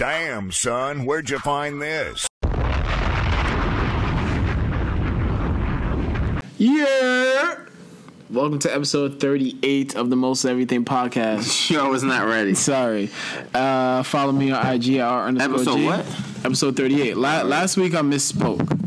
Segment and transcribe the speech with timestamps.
[0.00, 2.26] Damn, son, where'd you find this?
[6.56, 7.56] Yeah.
[8.30, 11.68] Welcome to episode 38 of the Most Everything podcast.
[11.70, 12.54] Yo, I was not ready.
[12.54, 13.10] Sorry.
[13.52, 15.84] Uh, follow me on IG at R underscore Episode G.
[15.84, 16.06] what?
[16.46, 17.18] Episode 38.
[17.18, 18.79] La- last week I misspoke.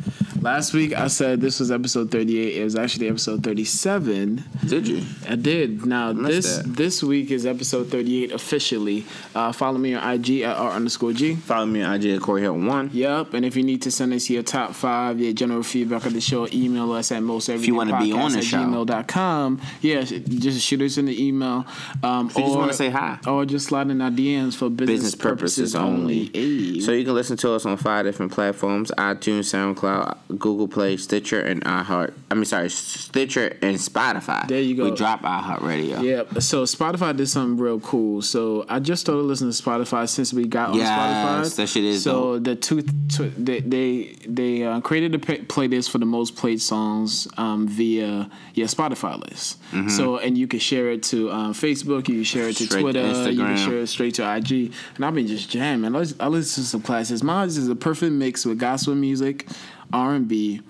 [0.44, 2.58] Last week I said this was episode 38.
[2.58, 4.44] It was actually episode 37.
[4.68, 5.02] Did you?
[5.30, 5.86] I did.
[5.86, 6.76] Now this that.
[6.76, 9.06] this week is episode 38 officially.
[9.34, 11.36] Uh, follow me on IG at R underscore G.
[11.36, 12.90] Follow me on IG at Corey Hill One.
[12.92, 16.12] Yep, and if you need to send us your top five, your general feedback of
[16.14, 18.58] the show, email us at most you wanna be on the show.
[18.58, 19.62] gmail.com.
[19.80, 21.66] Yeah, just shoot us in the email.
[22.04, 23.18] Um, If you just wanna say hi.
[23.26, 26.28] Or just slide in our DMs for business, Business purposes only.
[26.32, 26.82] Ayy.
[26.82, 31.40] So you can listen to us on five different platforms: iTunes, SoundCloud, Google Play, Stitcher,
[31.42, 32.14] and iHeart.
[32.32, 34.48] I mean, sorry, Stitcher and Spotify.
[34.48, 34.86] There you go.
[34.86, 36.02] We drop iHeart Radio.
[36.02, 38.22] Yeah, so Spotify did something real cool.
[38.22, 41.56] So I just started listening to Spotify since we got Yes, on Spotify.
[41.58, 45.98] that shit is So the two, two they they, they uh, created a playlist for
[46.00, 49.60] the most played songs um, via your Spotify list.
[49.90, 52.72] So and you can share it to um, Facebook, you can share it to Mm-hmm.
[52.74, 54.72] Straight to Twitter, you can share it straight to IG.
[54.96, 55.94] And I've been just jamming.
[55.94, 57.22] I listen, I listen to some classics.
[57.24, 59.48] Mine is a perfect mix with gospel music,
[59.92, 60.62] R and B,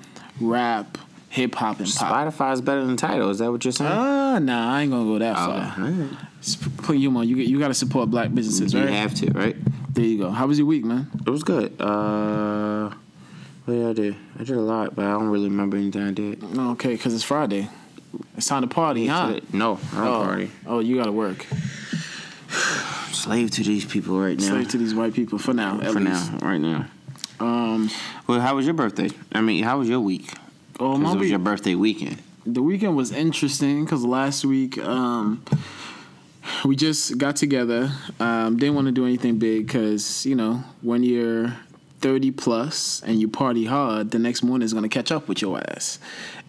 [0.41, 0.97] rap,
[1.29, 2.11] hip hop, and pop.
[2.33, 3.29] Spotify is better than Tidal.
[3.29, 3.91] Is that what you're saying?
[3.91, 5.75] Ah, nah, I ain't gonna go that far.
[5.77, 6.17] Oh.
[6.41, 7.27] Just put you on.
[7.27, 8.81] You you got to support black businesses, right?
[8.81, 8.95] you right?
[8.95, 9.55] have to, right?
[9.93, 10.29] There you go.
[10.31, 11.09] How was your week, man?
[11.25, 11.79] It was good.
[11.79, 12.89] Uh,
[13.65, 14.15] what did I do?
[14.39, 16.43] I did a lot, but I don't really remember anything I did.
[16.43, 17.69] Okay, because it's Friday.
[18.35, 19.39] It's time to party, huh?
[19.53, 20.51] No, I don't Oh, party.
[20.67, 21.45] oh, you got to work.
[23.11, 24.45] Slave to these people right now.
[24.47, 25.79] Slave to these white people for now.
[25.79, 26.31] At for least.
[26.33, 26.85] now, right now.
[27.39, 27.89] Um,
[28.27, 29.09] Well, how was your birthday?
[29.31, 30.31] I mean, how was your week?
[30.79, 32.17] Oh, my it was week, your birthday weekend.
[32.45, 35.43] the weekend was interesting because last week um,
[36.65, 37.91] we just got together.
[38.19, 41.55] Um, didn't want to do anything big because you know when you're
[42.03, 45.57] 30 plus and you party hard, the next morning is gonna catch up with your
[45.69, 45.99] ass.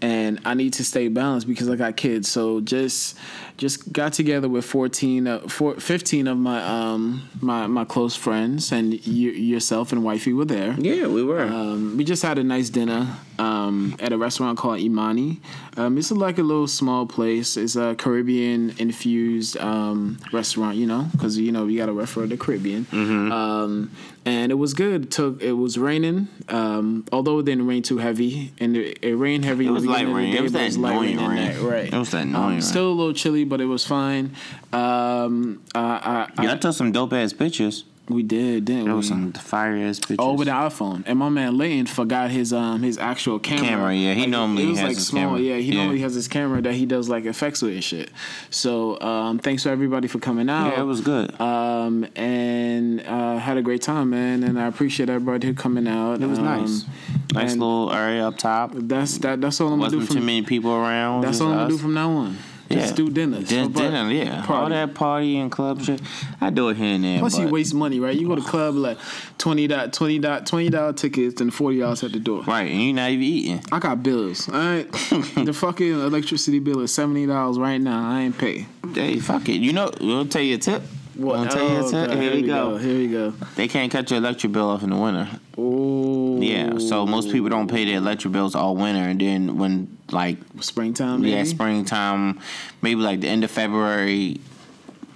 [0.03, 2.29] And I need to stay balanced because I got kids.
[2.29, 3.17] So just
[3.57, 8.73] just got together with 14, uh, four, 15 of my um my my close friends,
[8.73, 10.75] and you, yourself and wifey were there.
[10.79, 11.45] Yeah, we were.
[11.45, 15.41] Um, we just had a nice dinner um, at a restaurant called Imani.
[15.77, 17.57] Um, it's like a little small place.
[17.57, 22.27] It's a Caribbean infused um, restaurant, you know, because you know we got to refer
[22.27, 22.87] the Caribbean.
[22.87, 23.33] Mm-hmm.
[23.33, 23.91] Um,
[24.27, 25.11] and it was good.
[25.11, 29.45] Took it was raining, um, although it didn't rain too heavy, and it, it rained
[29.45, 29.67] heavy.
[29.67, 30.35] It was light rain.
[30.35, 31.61] It was that annoying rain.
[31.63, 31.93] right?
[31.93, 32.63] It was that Um, annoying rain.
[32.63, 34.33] Still a little chilly, but it was fine.
[34.73, 37.85] Um, I, I, yeah, I took some dope ass pictures.
[38.09, 38.99] We did, didn't There we?
[38.99, 40.17] was some fire ass pictures.
[40.19, 43.65] Oh, with the iPhone, and my man Layton forgot his um his actual camera.
[43.67, 45.23] Camera, yeah, he Like, normally it was has like his small.
[45.25, 45.41] camera.
[45.41, 45.75] Yeah, he Yeah.
[45.77, 48.11] normally has his camera that he does like effects with and shit.
[48.51, 50.73] So um, thanks to everybody for coming out.
[50.75, 51.39] yeah, it was good.
[51.41, 56.21] Um, and uh, had a great time, man, and I appreciate everybody who coming out.
[56.21, 56.85] It was Um, nice.
[57.33, 58.73] Nice little area up top.
[58.75, 59.41] That's that.
[59.41, 60.27] That's all I'm gonna do Wasn't too from.
[60.27, 61.23] many people around.
[61.23, 61.73] That's just all I'm gonna us.
[61.73, 62.37] do from now on.
[62.71, 62.93] Just Yeah.
[62.97, 63.43] do dinner.
[63.43, 64.41] Just dinner, yeah.
[64.41, 64.75] All party.
[64.75, 66.01] that party and club shit.
[66.41, 67.19] I do it here and there.
[67.19, 68.17] Plus, you waste money, right?
[68.19, 68.99] You go to club like
[69.39, 72.43] twenty dot twenty dot twenty dollar tickets and forty dollars at the door.
[72.45, 73.61] Right, and you're not even eating.
[73.71, 74.49] I got bills.
[74.49, 78.11] All right, the fucking electricity bill is seventy dollars right now.
[78.11, 78.67] I ain't pay.
[78.95, 79.57] Hey, fuck it.
[79.61, 80.83] You know, we'll tell you a tip.
[81.17, 81.93] You a Oh, tip.
[82.09, 82.77] God, Here, we go.
[82.77, 83.31] Here we go.
[83.57, 85.29] They can't cut your electric bill off in the winter.
[85.57, 89.97] Oh, Yeah, so most people don't pay their electric bills all winter, and then when
[90.11, 91.21] like springtime.
[91.23, 91.33] Maybe?
[91.33, 92.41] yeah, springtime,
[92.83, 94.41] maybe like the end of February,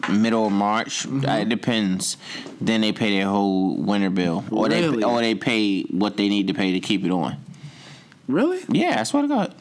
[0.09, 1.05] middle of March.
[1.07, 1.27] Mm-hmm.
[1.29, 2.17] uh, It depends.
[2.61, 4.99] Then they pay their whole winter bill, or Really?
[4.99, 7.37] they or they pay what they need to pay to keep it on.
[8.29, 8.61] Really?
[8.69, 9.55] Yeah, I swear to God,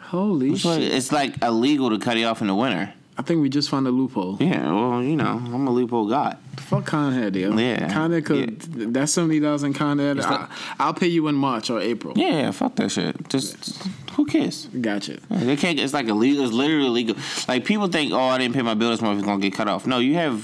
[0.00, 0.92] Holy It's like- shit!
[0.92, 2.92] it's like illegal to cut it off in the winter.
[3.16, 4.36] I think we just found a loophole.
[4.40, 6.36] Yeah, well, you know, I'm a loophole god.
[6.56, 7.56] Fuck Con Ed, yo.
[7.56, 7.92] Yeah.
[7.92, 8.60] Con Ed could.
[8.92, 10.20] That's seventy dollars in Con Ed.
[10.20, 10.48] I,
[10.78, 12.14] I'll pay you in March or April.
[12.16, 13.28] Yeah, fuck that shit.
[13.28, 14.66] Just who cares?
[14.66, 15.18] Gotcha.
[15.30, 15.78] They can't.
[15.78, 16.44] It's like illegal.
[16.44, 17.16] It's literally illegal.
[17.46, 19.18] Like people think, oh, I didn't pay my bill this month.
[19.18, 19.86] It's gonna get cut off.
[19.86, 20.40] No, you have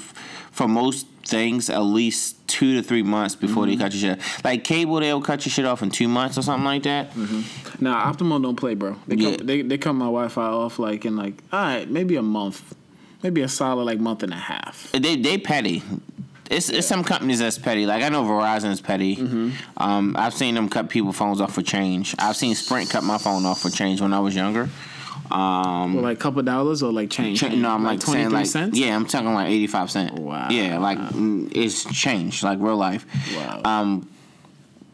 [0.52, 4.44] for most things at least two to three months before they cut your shit.
[4.44, 7.12] Like cable, they'll cut your shit off in two months or something like that.
[7.80, 8.96] Now, Optimum don't play, bro.
[9.06, 9.30] They Yeah.
[9.36, 12.74] cut, they they cut my Wi-Fi off like in like all right, maybe a month,
[13.22, 14.90] maybe a solid like month and a half.
[14.92, 15.82] They they petty.
[16.50, 17.86] It's, it's some companies that's petty.
[17.86, 19.14] Like I know Verizon's petty.
[19.14, 19.50] Mm-hmm.
[19.76, 22.16] Um, I've seen them cut people phones off for change.
[22.18, 24.68] I've seen Sprint cut my phone off for change when I was younger.
[25.32, 27.40] Um, Or like a couple dollars or like change.
[27.40, 28.78] Cha- no, I'm like, saying like cents.
[28.78, 30.14] yeah, I'm talking like eighty five cent.
[30.18, 30.48] Wow.
[30.50, 33.06] Yeah, like mm, it's changed like real life.
[33.36, 33.62] Wow.
[33.64, 34.08] Um,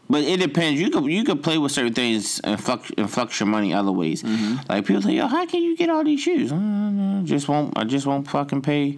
[0.09, 0.79] but it depends.
[0.79, 3.91] You could you could play with certain things and flux and flux your money other
[3.91, 4.23] ways.
[4.23, 4.55] Mm-hmm.
[4.69, 6.51] Like people say, yo, how can you get all these shoes?
[6.51, 7.77] Uh, just won't.
[7.77, 8.97] I just won't fucking pay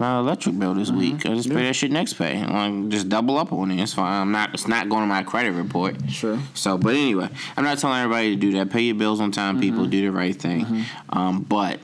[0.00, 1.18] my electric bill this week.
[1.18, 1.32] Mm-hmm.
[1.32, 2.44] I just pay that shit next pay.
[2.44, 3.80] Like, just double up on it.
[3.80, 4.22] It's fine.
[4.22, 4.52] I'm not.
[4.54, 5.96] It's not going to my credit report.
[6.10, 6.38] Sure.
[6.54, 8.70] So, but anyway, I'm not telling everybody to do that.
[8.70, 9.82] Pay your bills on time, people.
[9.82, 9.90] Mm-hmm.
[9.90, 10.64] Do the right thing.
[10.64, 11.18] Mm-hmm.
[11.18, 11.78] Um, but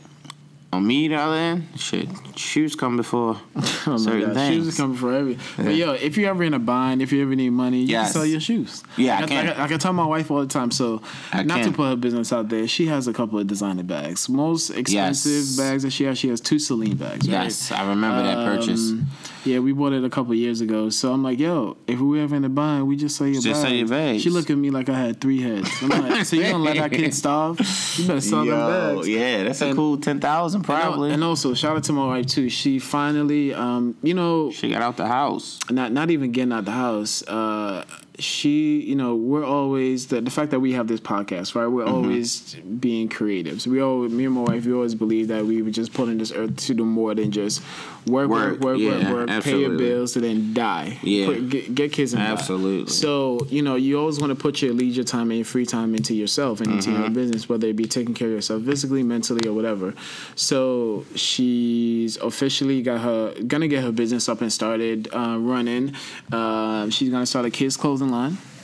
[0.73, 3.41] on me, the other end, shit, shoes come before
[3.87, 4.55] Oh certain things.
[4.55, 5.39] shoes is coming for every.
[5.57, 8.09] But yo, if you're ever in a bind, if you ever need money, you Yes.
[8.09, 8.83] can sell your shoes.
[8.97, 9.47] Yeah, I like, I, can.
[9.49, 10.71] I, like I tell my wife all the time.
[10.71, 11.01] So
[11.33, 11.71] I not can.
[11.71, 14.29] to put her business out there, she has a couple of designer bags.
[14.29, 15.57] Most expensive Yes.
[15.57, 17.27] bags that she has, she has two Celine bags.
[17.29, 17.45] right?
[17.45, 18.91] Yes, I remember that purchase.
[18.91, 19.07] Um,
[19.45, 20.91] Yeah, we bought it a couple years ago.
[20.91, 23.47] So I'm like, yo, if we ever in a bind, we just sell your Just
[23.47, 23.61] bags.
[23.61, 24.21] sell your bags.
[24.23, 25.71] She looked at me like I had three heads.
[25.81, 27.61] I'm like, so you gonna let our kids starve?
[27.97, 29.09] You better sell them Yo, bags.
[29.09, 30.19] yeah, that's a cool ten
[30.63, 31.13] thousand probably.
[31.13, 32.49] And also, shout out to my wife too.
[32.49, 35.59] She finally, um, you know, she got out the house.
[35.71, 37.23] not not even getting out the house.
[37.27, 37.85] Uh,
[38.19, 41.67] she, you know, we're always the, the fact that we have this podcast, right?
[41.67, 41.95] We're Mm-hmm.
[41.95, 43.67] always being creatives.
[43.67, 46.19] We all, me and my wife, we always believe that we were just put on
[46.19, 47.63] this earth to do more than just
[48.07, 50.99] work, work, Work, work, yeah, work, work, pay your bills, and then die.
[51.03, 51.27] Yeah.
[51.27, 52.31] Put- get, get kids and die.
[52.31, 52.91] Absolutely.
[52.93, 55.95] So you know, you always want to put your leisure time and your free time
[55.95, 57.01] into yourself and into Mm-hmm.
[57.01, 59.93] your business, whether it be taking care of yourself physically, mentally, or whatever.
[60.37, 65.95] So she's officially got her gonna get her business up and started uh, running.
[66.33, 68.56] Uh, she's gonna start a kids clothing online.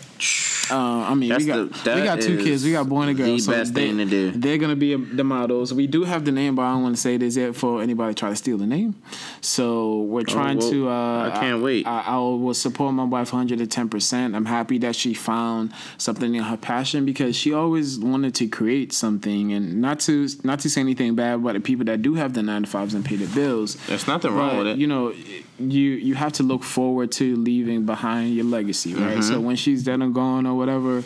[0.70, 2.64] Uh, I mean, That's we got the- we got two kids.
[2.64, 3.26] We got boy and a girl.
[3.34, 4.30] the so best they, thing to do.
[4.30, 5.72] They're gonna be the models.
[5.74, 8.14] We do have the name, but I don't want to say this yet for anybody
[8.14, 8.94] to try to steal the name.
[9.40, 10.88] So we're trying well, to.
[10.88, 11.86] Uh, I can't wait.
[11.86, 13.88] I, I will support my wife 110.
[13.88, 18.48] percent I'm happy that she found something in her passion because she always wanted to
[18.48, 22.14] create something, and not to not to say anything bad about the people that do
[22.14, 23.76] have the nine to fives and pay the bills.
[23.86, 24.78] There's nothing wrong But, with it.
[24.78, 25.12] You know,
[25.58, 29.19] you you have to look forward to leaving behind your legacy, right?
[29.19, 29.22] Mm-hmm.
[29.22, 31.02] So when she's dead gone or whatever,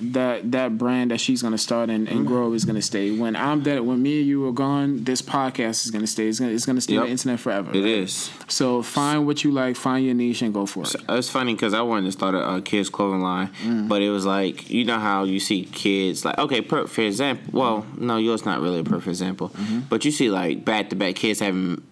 [0.00, 2.16] that that brand that she's gonna start and, Mm-hmm.
[2.18, 3.10] and grow is gonna stay.
[3.10, 6.26] When I'm dead, when me and you are gone, this podcast is gonna stay.
[6.28, 7.70] It's gonna it's gonna stay on the internet forever.
[7.74, 8.30] It is.
[8.48, 10.94] So find what you like, find your niche, and go for it.
[11.10, 13.88] It's funny because I wanted to start a, a kids clothing line, Mm.
[13.88, 17.58] but it was like you know how you see kids like okay, per, for example.
[17.58, 19.80] Well, no, yours not really a perfect example, Mm-hmm.
[19.90, 21.82] but you see like back to back kids having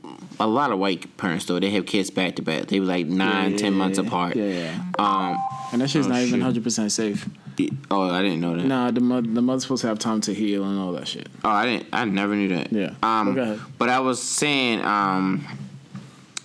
[0.40, 2.66] a lot of white parents though they have kids back to back.
[2.66, 4.06] They were like nine, Yeah, ten yeah, months yeah.
[4.06, 4.36] apart.
[4.36, 4.82] Yeah, yeah.
[4.98, 5.38] Um.
[5.72, 7.26] And that shit's Oh, not even hundred percent safe.
[7.90, 8.64] Oh, I didn't know that.
[8.66, 11.28] Nah, the mother the mother's supposed to have time to heal and all that shit.
[11.44, 11.86] Oh, I didn't.
[11.92, 12.72] I never knew that.
[12.72, 12.94] Yeah.
[13.02, 13.34] Um.
[13.34, 13.60] Go ahead.
[13.78, 15.46] But I was saying um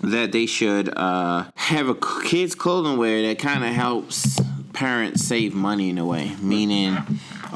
[0.02, 4.40] that they should uh have a kids clothing wear that kind of helps
[4.74, 6.36] parents save money in a way.
[6.42, 6.98] Meaning,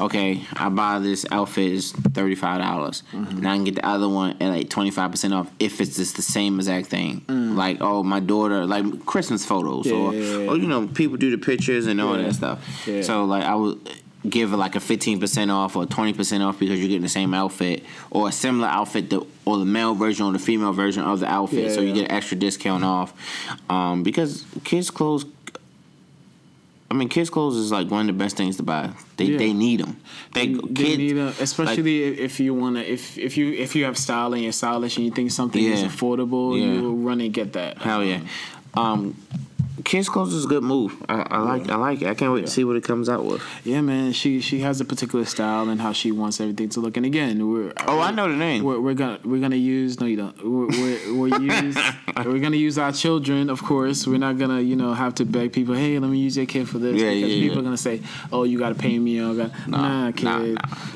[0.02, 3.38] okay, I buy this outfit is thirty five dollars, Mm-hmm.
[3.38, 5.96] and I can get the other one at like twenty five percent off if it's
[5.96, 7.24] just the same exact thing.
[7.28, 9.90] Like, oh, my daughter, like Christmas photos, Mm.
[9.90, 10.50] Yeah, or yeah, yeah.
[10.50, 12.58] or you know, people do the pictures and all that stuff.
[13.02, 13.78] So like, I would
[14.28, 18.28] give like a 15% off or 20% off because you're getting the same outfit or
[18.28, 21.72] a similar outfit that, or the male version or the female version of the outfit
[21.74, 23.12] so you get an extra discount off
[23.68, 25.24] um, because kids clothes
[26.92, 28.90] I mean, kids' clothes is like one of the best things to buy.
[29.16, 29.38] They Yeah.
[29.38, 29.96] they need them.
[30.34, 33.96] They, They kids, need them, especially if you wanna if if you if you have
[33.96, 36.66] style and you're stylish and you think something is affordable, Yeah.
[36.74, 37.78] you will run and get that.
[37.78, 38.20] hell yeah.
[38.74, 39.16] Um,
[39.92, 40.90] kids' clothes is a good move.
[41.08, 42.08] I, I like I like it.
[42.08, 43.42] I can't wait to see what it comes out with.
[43.64, 44.12] Yeah, man.
[44.12, 46.96] She she has a particular style and how she wants everything to look.
[46.96, 48.64] And again, we're Oh, I know the name.
[48.64, 51.76] We're, we're gonna we're gonna use no you don't we're we're, we're use
[52.24, 55.52] we're gonna use our children of course we're not gonna you know have to beg
[55.52, 57.60] people hey let me use your kid for this Yeah, because yeah, people yeah.
[57.60, 58.00] are gonna say
[58.32, 60.38] oh you gotta pay me or got nah, nah, kid nah,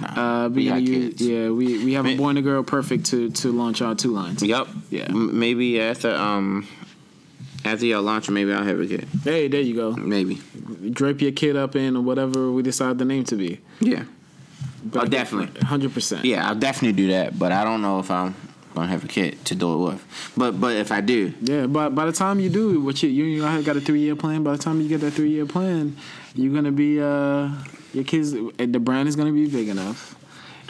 [0.01, 0.45] nah.
[0.45, 1.23] Uh, We we gonna got use kids.
[1.23, 4.13] yeah we we have a boy and a girl perfect to to launch our two
[4.13, 4.69] lines Yep.
[4.91, 5.05] Yeah.
[5.11, 6.67] M- maybe after um
[7.67, 9.07] after y'all launch, maybe I'll have a kid.
[9.25, 10.41] hey there you go Maybe.
[10.91, 14.05] drape your kid up in whatever we decide the name to be Yeah.
[14.95, 15.61] Oh, definitely.
[15.63, 18.35] hundred percent Yeah, I'll definitely do that, but I don't know if I'm
[18.75, 20.33] gonna have a kid to do it with.
[20.37, 23.25] But but if I do, Yeah, but by the time you do, what you you,
[23.25, 24.43] you got a three year plan.
[24.43, 25.97] By the time you get that three year plan,
[26.35, 27.49] you're gonna be uh
[27.95, 28.33] your kids.
[28.33, 30.15] The brand is gonna be big enough.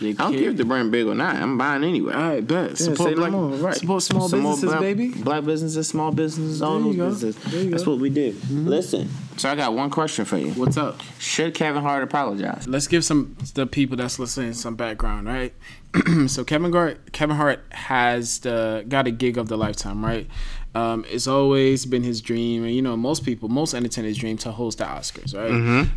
[0.01, 1.37] Your I don't care if the brand big or not.
[1.37, 2.13] I'm buying anyway.
[2.13, 3.75] All right, bet Yeah, support say no black, more, right.
[3.75, 5.09] support small Some more businesses, black, baby.
[5.09, 7.09] Black businesses, small businesses, all those go.
[7.09, 7.71] businesses.
[7.71, 7.93] That's go.
[7.93, 8.33] what we do.
[8.33, 8.69] Mm-hmm.
[8.69, 9.09] Listen.
[9.37, 10.53] So I got one question for you.
[10.53, 11.01] What's up?
[11.19, 12.67] Should Kevin Hart apologize?
[12.67, 15.53] Let's give some the people that's listening some background, right?
[16.27, 20.27] so Kevin Hart, Kevin Hart has the got a gig of the lifetime, right?
[20.77, 24.51] Um, it's always been his dream, and you know, most people, most entertainers' dream to
[24.53, 25.51] host the Oscars, right?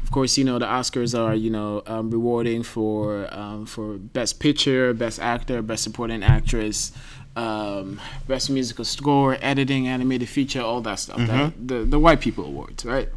[0.04, 4.40] Of course, you know the Oscars are you know um, rewarding for um, for best
[4.40, 6.94] picture, best actor, best supporting actress,
[7.36, 11.20] um, best musical score, editing, animated feature, all that stuff.
[11.28, 13.10] That, the the white people awards, right?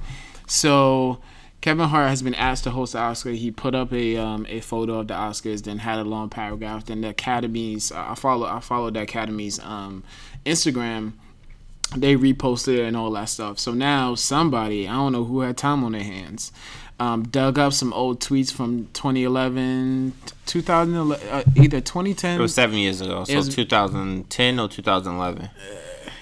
[0.47, 1.21] So
[1.61, 3.31] Kevin Hart has been asked to host the Oscar.
[3.31, 6.87] He put up a um, a photo of the Oscars, then had a long paragraph.
[6.87, 10.03] Then the Academy's I follow I followed the Academy's um,
[10.45, 11.13] Instagram.
[11.97, 13.59] They reposted it and all that stuff.
[13.59, 16.53] So now somebody I don't know who had time on their hands.
[17.01, 20.13] Um, dug up some old tweets from 2011,
[20.47, 22.39] 2011, uh, either 2010.
[22.39, 25.49] It was seven years ago, so was- 2010 or 2011,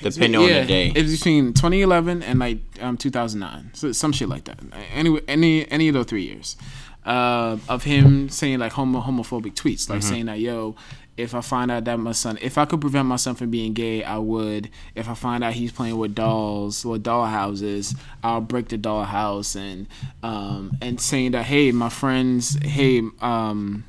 [0.02, 0.92] depending on the day.
[0.94, 4.58] It's between 2011 and like um, 2009, so some shit like that.
[4.94, 6.56] Anyway, any any of those three years
[7.04, 10.76] uh, of him saying like homo homophobic tweets, like saying that yo,
[11.16, 13.74] if I find out that my son, if I could prevent my son from being
[13.74, 14.70] gay, I would.
[14.94, 19.04] If I find out he's playing with dolls or doll houses, I'll break the doll
[19.04, 19.86] house and
[20.22, 23.84] um, and saying that hey, my friends, hey, um,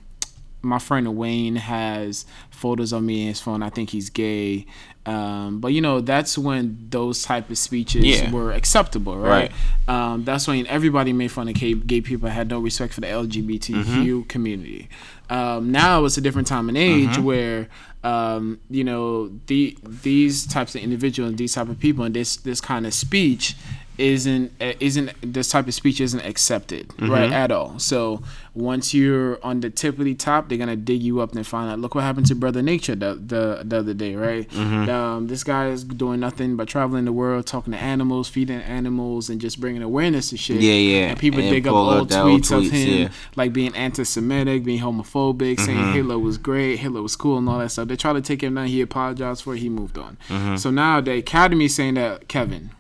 [0.62, 3.63] my friend Wayne has photos of me in his phone.
[3.63, 4.66] I think he's gay.
[5.04, 8.30] Um, but you know, that's when those type of speeches Yeah.
[8.30, 9.51] were acceptable, right?
[9.88, 13.08] Um, that's when everybody made fun of gay, gay people, had no respect for the
[13.08, 14.22] LGBTQ Mm-hmm.
[14.28, 14.90] community.
[15.32, 17.24] Um, now it's a different time and age Mm-hmm.
[17.24, 17.68] where
[18.04, 22.60] um, you know the these types of individuals, these type of people, and this this
[22.60, 23.56] kind of speech
[23.98, 27.12] isn't uh, isn't this type of speech isn't accepted Mm-hmm.
[27.12, 27.78] right at all.
[27.80, 31.80] So once you're on the tippity top, they're gonna dig you up and find out.
[31.80, 34.50] Look what happened to Brother Nature the the, the other day, right?
[34.50, 34.90] Mm-hmm.
[34.90, 39.30] Um, this guy is doing nothing but traveling the world, talking to animals, feeding animals,
[39.30, 40.62] and just bringing awareness to shit.
[40.62, 41.08] Yeah, yeah.
[41.10, 43.10] And people And dig up old old tweets, of him yeah.
[43.36, 45.66] like being anti-Semitic, being homophobic, Mm-hmm.
[45.66, 47.88] saying Hitler was great, Hitler was cool, and all that stuff.
[47.88, 48.68] They try to take him down.
[48.68, 49.60] He apologized for it.
[49.60, 50.18] He moved on.
[50.30, 50.56] Mm-hmm.
[50.58, 52.72] So now the Academy is saying that Kevin,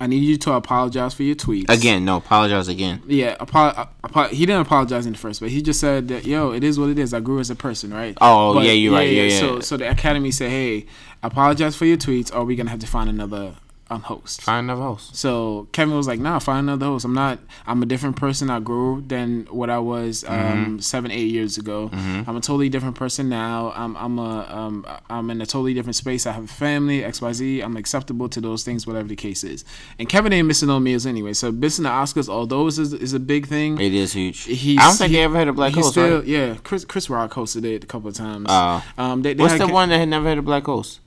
[0.00, 3.02] I need you to apologize for your tweets Again, no, apologize again.
[3.06, 6.24] Yeah, apo- uh, apo- he didn't apologize in the first, but he just said that
[6.24, 7.12] yo, it is what it is.
[7.12, 8.16] I grew as a person, right?
[8.20, 9.10] Oh, But- yeah, you're right.
[9.10, 9.38] Yeah, yeah.
[9.40, 10.86] So, so the Academy said, hey,
[11.22, 13.54] apologize for your tweets, or we're gonna have to find another
[13.98, 14.42] host.
[14.42, 15.16] Find another host.
[15.16, 17.04] So Kevin was like, "Nah, find another host.
[17.04, 17.40] I'm not.
[17.66, 18.48] I'm a different person.
[18.48, 20.78] I grew than what I was um, Mm-hmm.
[20.78, 21.90] seven, eight years ago.
[21.92, 23.72] I'm a totally different person now.
[23.74, 26.26] I'm I'm a um, I'm in a totally different space.
[26.26, 27.60] I have a family, X Y Z.
[27.60, 29.64] I'm acceptable to those things, whatever the case is.
[29.98, 31.32] And Kevin ain't missing no meals anyway.
[31.32, 33.80] So missing the Oscars, although is is a big thing.
[33.80, 34.44] It is huge.
[34.44, 36.26] He's, I don't think he- they ever had a black host, still, right?
[36.26, 38.46] Yeah, Chris Chris Rock hosted it a couple of times.
[38.48, 41.00] Uh, um, they, they What's had the one that had never had a black host?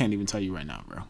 [0.00, 1.02] Can't even tell you right now, bro.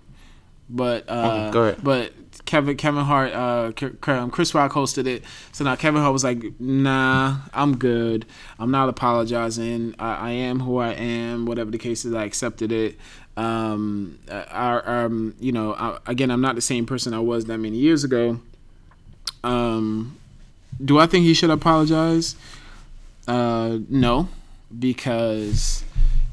[0.68, 1.78] But uh, go ahead.
[1.84, 2.12] but
[2.44, 3.70] Kevin Kevin Hart, uh,
[4.10, 5.22] um, Chris Rock hosted it.
[5.52, 8.26] So now Kevin Hart was like, "Nah, I'm good.
[8.58, 9.94] I'm not apologizing.
[10.00, 11.46] I, I am who I am.
[11.46, 12.98] Whatever the case is, I accepted it.
[13.36, 17.58] Um, I, um, you know, I, again, I'm not the same person I was that
[17.58, 18.40] many years ago.
[19.44, 20.18] Um,
[20.84, 22.34] do I think he should apologize?
[23.28, 24.28] Uh, no,
[24.76, 25.84] because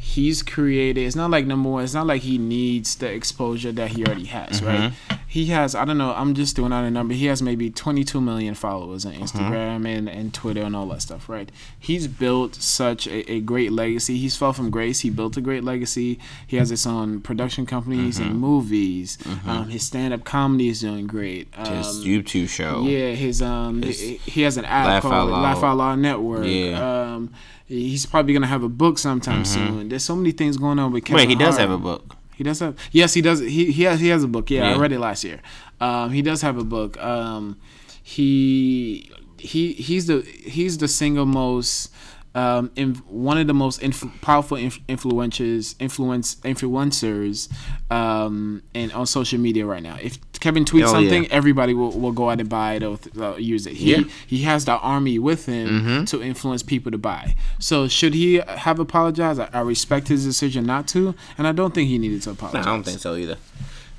[0.07, 1.01] he's created.
[1.01, 1.83] It's not like number one.
[1.83, 4.93] It's not like he needs the exposure that he already has, right?
[5.27, 5.75] He has.
[5.75, 6.13] I don't know.
[6.13, 7.13] I'm just doing out a number.
[7.13, 11.27] He has maybe 22 million followers on Instagram and, and Twitter and all that stuff,
[11.27, 11.51] right?
[11.77, 14.17] He's built such a, a great legacy.
[14.17, 15.01] He's fell from grace.
[15.01, 16.19] He built a great legacy.
[16.47, 19.17] He has his own production companies and movies.
[19.45, 21.49] Um, his stand up comedy is doing great.
[21.57, 22.83] Um, His YouTube show.
[22.83, 25.41] yeah, his um, he, he has an app Laugh called Out Loud.
[25.43, 26.45] Laugh Out Loud Network.
[26.47, 27.13] Yeah.
[27.15, 27.33] Um,
[27.67, 29.89] he's probably gonna have a book sometime soon.
[29.89, 32.15] There's so many things going on with Kevin Wait, he does have a book.
[32.35, 32.77] He does have.
[32.91, 33.39] Yes, he does.
[33.39, 34.49] He he has he has a book.
[34.49, 35.41] Yeah, I read it last year.
[35.79, 36.97] Um, he does have a book.
[37.03, 37.59] Um,
[38.03, 41.91] he he he's the he's the single most
[42.37, 47.49] um, in, one of the most inf- powerful inf- influencers influence influencers
[47.91, 49.97] um, and on social media right now.
[50.01, 51.29] If Kevin tweets Oh, something, yeah.
[51.31, 53.73] everybody will, will go out and buy it or th- uh, use it.
[53.73, 53.97] He Yeah.
[53.99, 54.09] Mm-hmm.
[54.27, 57.35] he has the army with him to influence people to buy.
[57.59, 59.39] So should he have apologized?
[59.39, 62.65] I, I respect his decision not to, and I don't think he needed to apologize.
[62.65, 63.37] I don't think so either.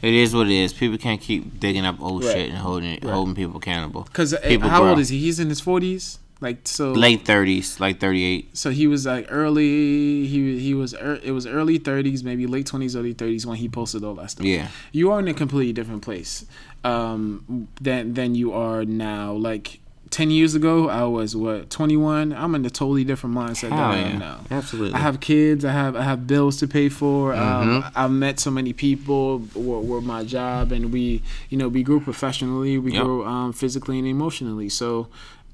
[0.01, 0.73] It is what it is.
[0.73, 2.33] People can't keep digging up old Right.
[2.33, 4.03] shit and holding it, holding people accountable.
[4.05, 4.91] Because People how grow.
[4.91, 5.19] old is he?
[5.19, 6.21] He's in his forties.
[6.41, 6.93] Like so.
[6.93, 8.57] Late thirties, like thirty eight.
[8.57, 10.25] So he was like early.
[10.27, 10.95] He he was.
[10.95, 14.31] ear it was early thirties, maybe late twenties, early thirties when he posted all that
[14.31, 14.47] stuff.
[14.47, 14.69] Yeah.
[14.93, 16.47] You are in a completely different place,
[16.85, 19.33] um, than than you are now.
[19.33, 19.81] Like
[20.11, 22.33] ten years ago, I was what twenty one.
[22.33, 24.41] I'm in a totally different mindset Hell than I am now.
[24.51, 24.95] Absolutely.
[24.95, 25.65] I have kids.
[25.65, 27.35] I have I have bills to pay for.
[27.35, 27.89] Um, Mm-hmm.
[27.99, 31.99] I've met so many people were, were my job, and we you know we grew
[32.01, 32.79] professionally.
[32.79, 33.03] We Yep.
[33.03, 34.69] grew um, physically and emotionally.
[34.69, 35.09] So.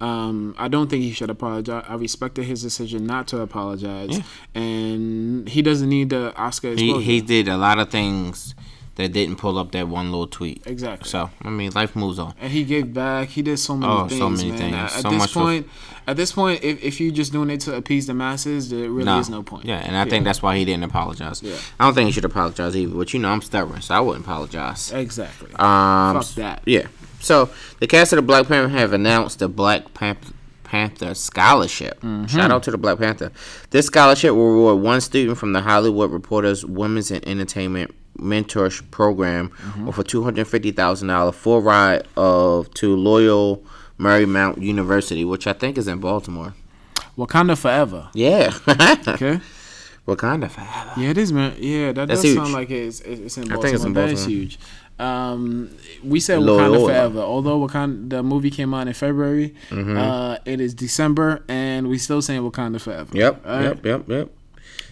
[0.04, 1.84] Um, I don't think he should apologize.
[1.88, 4.20] I respected his decision not to apologize,
[4.54, 7.00] and he doesn't need the Oscar He exposure.
[7.04, 8.54] he did a lot of things
[8.96, 10.62] that didn't pull up that one little tweet.
[10.66, 11.08] Exactly.
[11.08, 12.34] So I mean, life moves on.
[12.40, 13.28] and he gave back.
[13.30, 14.58] He did so many Oh, things, so many man.
[14.58, 14.75] things.
[14.96, 15.66] At So this point,
[16.06, 19.04] at this point, if, if you're just doing it to appease the masses, there really
[19.06, 19.18] No.
[19.18, 19.64] is no point.
[19.64, 21.42] Yeah, and I think that's why he didn't apologize.
[21.42, 21.56] Yeah.
[21.80, 22.94] I don't think he should apologize either.
[22.94, 24.92] But you know, I'm stubborn, so I wouldn't apologize.
[24.92, 25.50] exactly.
[25.56, 26.62] Um, Fuck that.
[26.66, 26.87] Yeah.
[27.24, 27.50] So
[27.80, 30.32] the cast of the Black Panther have announced the Black Panther.
[30.64, 32.00] Panther Scholarship.
[32.00, 32.26] Mm-hmm.
[32.26, 33.30] Shout out to the Black Panther.
[33.70, 39.50] This scholarship will reward one student from the Hollywood Reporters Women's and Entertainment Mentorship Program
[39.50, 39.86] mm-hmm.
[39.86, 43.62] with a two hundred fifty thousand dollar full ride of to Loyal
[44.00, 46.54] Marymount University, which I think is in Baltimore.
[47.16, 48.08] Wakanda forever.
[48.14, 48.52] Yeah,
[49.06, 49.40] Okay.
[50.08, 50.92] Wakanda forever.
[50.96, 51.54] Yeah, it is, man.
[51.58, 52.36] Yeah, that That's does huge.
[52.38, 53.62] sound like it's it's in I Baltimore.
[53.62, 54.58] think it's in That is huge.
[54.98, 55.70] Um,
[56.04, 56.78] we said Loyola.
[56.78, 57.18] Wakanda forever.
[57.20, 59.96] Although Wakanda, the movie came out in February, Mm-hmm.
[59.96, 63.10] uh, it is December, and we still saying Wakanda forever.
[63.16, 63.64] Yep, All right?
[63.64, 64.30] yep, yep, yep.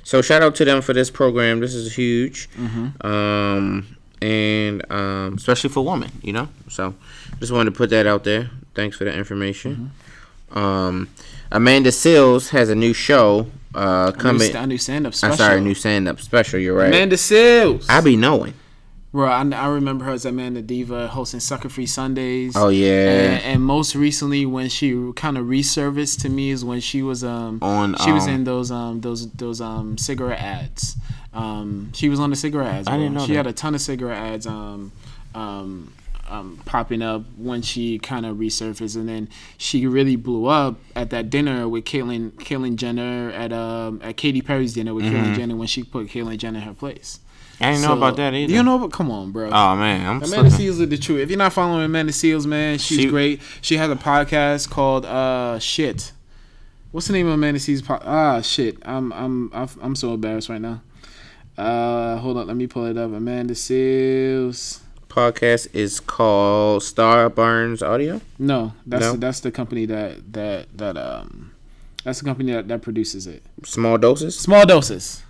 [0.05, 1.61] So shout out to them for this program.
[1.61, 3.07] This is huge, Mm-hmm.
[3.07, 6.49] um, and um, especially for women, you know.
[6.69, 6.95] So
[7.39, 8.51] just wanted to put that out there.
[8.75, 9.93] Thanks for the information.
[10.51, 10.59] Mm-hmm.
[10.59, 11.09] Um,
[11.53, 14.57] Amanda Seales has a new show uh, A new, coming.
[14.57, 15.37] a new stand-up I'm special.
[15.37, 16.59] sorry, new stand up special.
[16.59, 16.89] You're right.
[16.89, 17.87] Amanda Seales.
[17.89, 18.55] I be knowing.
[19.13, 22.55] Bro, I, I remember her as Amanda Diva hosting Sucker Free Sundays.
[22.57, 22.87] Oh yeah.
[23.35, 27.23] And, and most recently, when she kind of resurfaced to me, is when she was
[27.23, 30.97] um On, she was um, in those um those those um cigarette ads.
[31.35, 32.89] Um, she was on the cigarette ads.
[32.89, 33.37] I didn't know She that.
[33.39, 34.93] had a ton of cigarette ads um
[35.35, 35.93] um
[36.29, 39.29] um popping up when she kind of resurfaced, and then
[39.59, 44.41] she really blew up at that dinner with Caitlyn Caitlyn Jenner at um at Katy
[44.41, 45.17] Perry's dinner with Mm-hmm.
[45.17, 47.19] Caitlyn Jenner when she put Caitlyn Jenner in her place.
[47.63, 48.53] I didn't know about that either.
[48.53, 49.49] You know, but come on, bro.
[49.51, 50.51] Oh man, I'm Amanda slipping.
[50.53, 51.21] Seales is the truth.
[51.21, 53.41] If you're not following Amanda Seales, man, she's She- great.
[53.61, 56.13] She has a podcast called uh shit.
[56.91, 57.85] What's the name of Amanda Seales?
[57.85, 58.77] Po- ah shit.
[58.85, 60.83] I'm I'm I'm I'm so embarrassed right now.
[61.57, 63.13] Uh, hold on, let me pull it up.
[63.13, 64.81] Amanda Seales.
[65.09, 68.21] Podcast is called Starburns Audio.
[68.39, 69.13] No, that's No?
[69.17, 71.51] that's the company that that that um
[72.05, 73.43] that's the company that, that produces it.
[73.65, 74.39] Small doses.
[74.39, 75.23] Small doses.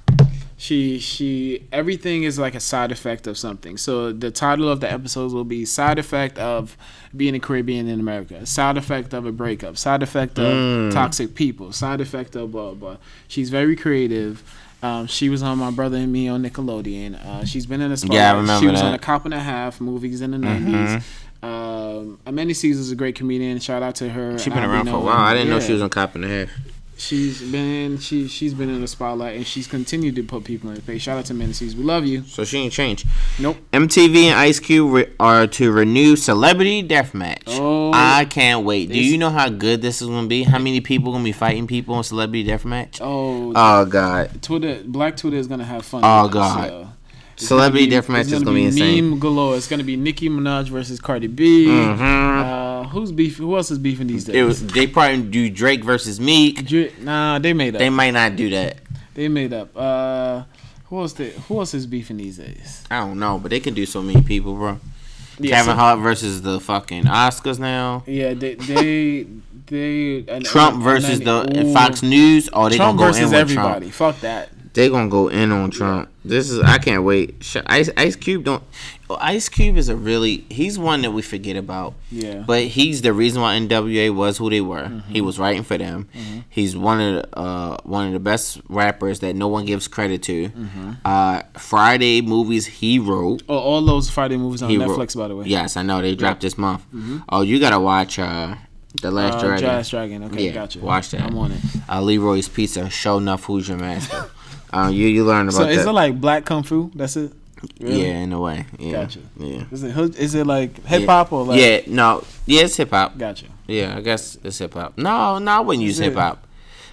[0.62, 3.76] She she everything is like a side effect of something.
[3.76, 6.76] So the title of the episodes will be side effect of
[7.16, 11.72] being a Caribbean in America, side effect of a breakup, side effect of toxic people,
[11.72, 12.98] side effect of blah blah.
[13.26, 14.44] She's very creative.
[14.84, 17.14] Um, she was on My Brother and Me on Nickelodeon.
[17.26, 18.18] Uh, she's been in a spotlight.
[18.20, 21.02] Yeah, I remember She was on a cop and a half movies in the 90s.
[21.42, 23.58] Um, Amanda Seales is a great comedian.
[23.58, 24.38] Shout out to her.
[24.38, 25.18] She's been around for a while.
[25.18, 26.50] I didn't know she was on Cop and a Half.
[27.02, 30.76] She's been she she's been in the spotlight and she's continued to put people in
[30.76, 31.02] the face.
[31.02, 31.74] Shout out to Menacese.
[31.74, 32.22] We love you.
[32.24, 33.06] So she ain't changed.
[33.38, 33.56] Nope.
[33.72, 37.42] MTV and Ice Cube re- are to renew Celebrity Deathmatch.
[37.48, 37.90] Oh.
[37.92, 38.90] I can't wait.
[38.90, 40.44] Do you know how good this is gonna be?
[40.44, 42.98] How many people gonna be fighting people on Celebrity Deathmatch?
[43.00, 46.02] Oh, Oh God, Twitter Black Twitter is gonna have fun.
[46.04, 46.68] Oh, God.
[46.70, 46.88] so.
[47.34, 49.10] Celebrity gonna be- Deathmatch is gonna be insane.
[49.10, 49.56] Meme galore.
[49.56, 51.66] It's gonna be Nicki Minaj versus Cardi B.
[51.66, 51.98] Mhm.
[51.98, 53.36] Uh, who's beef?
[53.38, 54.36] Who else is beefing these days?
[54.36, 56.66] It was, they probably do Drake versus Meek.
[56.66, 57.78] Dr- nah, they made up.
[57.78, 58.78] They might not do that.
[59.14, 59.76] They made up.
[59.76, 60.44] Uh,
[60.86, 61.12] who else?
[61.14, 62.84] They, who else is beefing these days?
[62.90, 64.78] I don't know, but they can do so many people, bro.
[65.38, 68.04] Yeah, Kevin so- Hart versus the fucking Oscars now.
[68.06, 69.26] Yeah, they they
[69.66, 70.24] they.
[70.28, 71.72] and- Trump and- versus and the ooh.
[71.72, 72.48] Fox News.
[72.52, 73.90] Oh, they Trump gonna go versus in with everybody.
[73.90, 74.14] Trump.
[74.16, 74.50] Fuck that.
[74.74, 76.08] They gonna go in on Trump.
[76.24, 77.34] This is I can't wait.
[77.66, 78.62] Ice Ice Cube don't.
[79.10, 81.92] oh, Ice Cube is a really he's one that we forget about.
[82.10, 82.42] Yeah.
[82.46, 84.84] But he's the reason why NWA was who they were.
[84.84, 85.12] Mm-hmm.
[85.12, 86.08] He was writing for them.
[86.48, 90.22] He's one of the, uh one of the best rappers that no one gives credit
[90.22, 90.48] to.
[90.48, 90.92] Mm-hmm.
[91.04, 93.42] Uh, Friday movies he wrote.
[93.50, 95.44] Oh, all those Friday movies on He Netflix, wrote- by the way.
[95.46, 96.82] Yes, I know they dropped this month.
[97.28, 98.54] Oh, you gotta watch uh
[99.02, 99.58] the Last Uh, Dragon.
[99.66, 100.24] Jazz Dragon.
[100.24, 100.78] Okay, Yeah, gotcha.
[100.78, 101.22] watch that.
[101.22, 101.60] I'm on it.
[101.88, 102.82] Uh, Leroy's Pizza.
[102.84, 104.30] Sho'nuff who's your master.
[104.72, 105.72] uh, you you learn about So that.
[105.72, 106.90] is it like black kung fu?
[106.94, 107.32] That's it.
[107.80, 108.02] Really?
[108.02, 108.66] Yeah, in a way.
[108.78, 108.92] Yeah.
[108.92, 109.20] Gotcha.
[109.38, 109.64] Yeah.
[109.70, 111.60] Is it hood- is it like hip hop or like?
[111.60, 112.24] yeah, no.
[112.46, 113.16] Yeah, it's hip hop.
[113.18, 113.46] Gotcha.
[113.68, 114.98] Yeah, I guess it's hip hop.
[114.98, 116.46] No, no, I wouldn't use Is it- hip hop.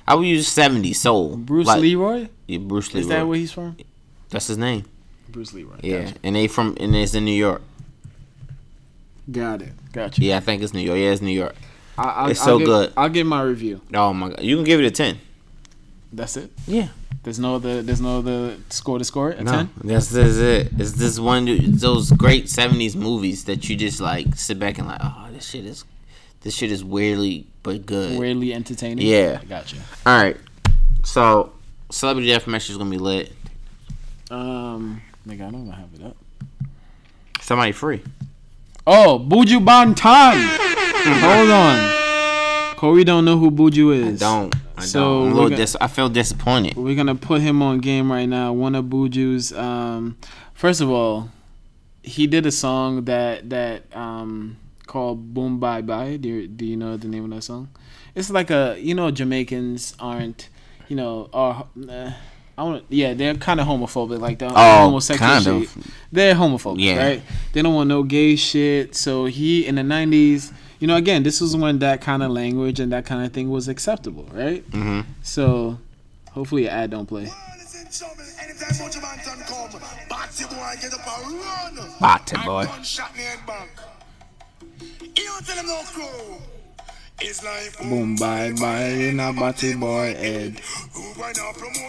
[0.08, 1.36] I would use 70s soul.
[1.38, 2.28] Bruce Like- Leroy.
[2.48, 3.02] Yeah, Bruce Leroy.
[3.02, 3.78] Is that where he's from?
[4.30, 4.86] That's his name.
[5.30, 5.76] Bruce Leroy.
[5.84, 6.16] Yeah, Gotcha.
[6.24, 7.62] and they from and it's in New York.
[9.32, 9.74] Got it.
[9.94, 10.22] Gotcha.
[10.22, 10.98] Yeah, I think it's New York.
[10.98, 11.56] Yeah, it's New York.
[11.98, 12.94] I, I, It's I'll so give- good.
[12.98, 13.82] I'll give my review.
[13.94, 15.20] Oh my god, you can give it a ten.
[16.14, 16.52] That's it.
[16.68, 16.88] Yeah.
[17.30, 17.84] There's no other.
[17.84, 19.40] There's no other score to score it.
[19.44, 19.70] No, ten.
[19.84, 20.72] that's, that's it.
[20.80, 21.46] It's this one
[21.78, 25.64] those great '70s movies that you just like sit back and like, oh, this shit
[25.64, 25.86] is,
[26.42, 28.18] this shit is weirdly but good.
[28.18, 29.06] Weirdly entertaining.
[29.06, 29.38] Yeah.
[29.44, 29.76] I Gotcha.
[30.08, 30.38] All right,
[31.04, 31.54] so
[31.92, 33.32] Celebrity Deathmatch is gonna be lit.
[34.32, 35.04] Um.
[35.28, 36.18] Nigga, I don't how it up.
[37.42, 38.02] Somebody free.
[38.88, 40.34] Oh, Buju Banton.
[41.22, 42.76] Hold on.
[42.76, 44.20] Corey don't know who Buju is.
[44.20, 44.56] I Don't.
[44.80, 45.22] I So.
[45.24, 46.76] I'm a little gonna- dis- I feel disappointed.
[46.76, 48.54] We're gonna put him on game right now.
[48.54, 49.52] One of Buju's.
[49.54, 50.18] Um,
[50.54, 51.30] first of all,
[52.04, 56.78] he did a song that that um called "Boom Bye Bye." Do you, do you
[56.78, 57.70] know the name of that song?
[58.16, 60.50] It's like a you know Jamaicans aren't
[60.88, 62.12] you know are uh,
[62.58, 62.84] I want.
[62.90, 65.76] Yeah, they're kind of homophobic, like the Oh, homosexual kind shit.
[65.78, 65.88] of.
[66.12, 66.98] They're homophobic, Yeah.
[66.98, 67.22] right?
[67.54, 68.96] They don't want no gay shit.
[68.96, 72.80] So he in the '90s, you know, again, this was when that kind of language
[72.80, 74.64] and that kind of thing was acceptable, right?
[74.72, 75.02] Mm-hmm.
[75.24, 75.78] So
[76.32, 77.24] hopefully, an ad don't play.
[77.26, 81.90] Ladies and gentlemen, anytime Buju Banton come, Batty boy get up and run.
[82.00, 82.66] Batty And boy.
[82.66, 83.70] gunshot me head back.
[85.02, 86.36] You don't tell him no crew.
[87.22, 90.62] It's like Boom, bye, bye, in a batty boy head.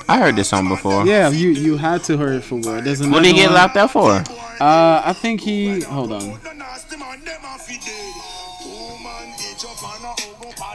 [0.08, 1.06] I heard this song before.
[1.06, 2.82] Yeah, you you had to hear it for word.
[2.82, 3.62] There's What did he get another one.
[3.62, 4.10] locked up for?
[4.60, 5.82] Uh, I think he.
[5.82, 6.40] Hold on,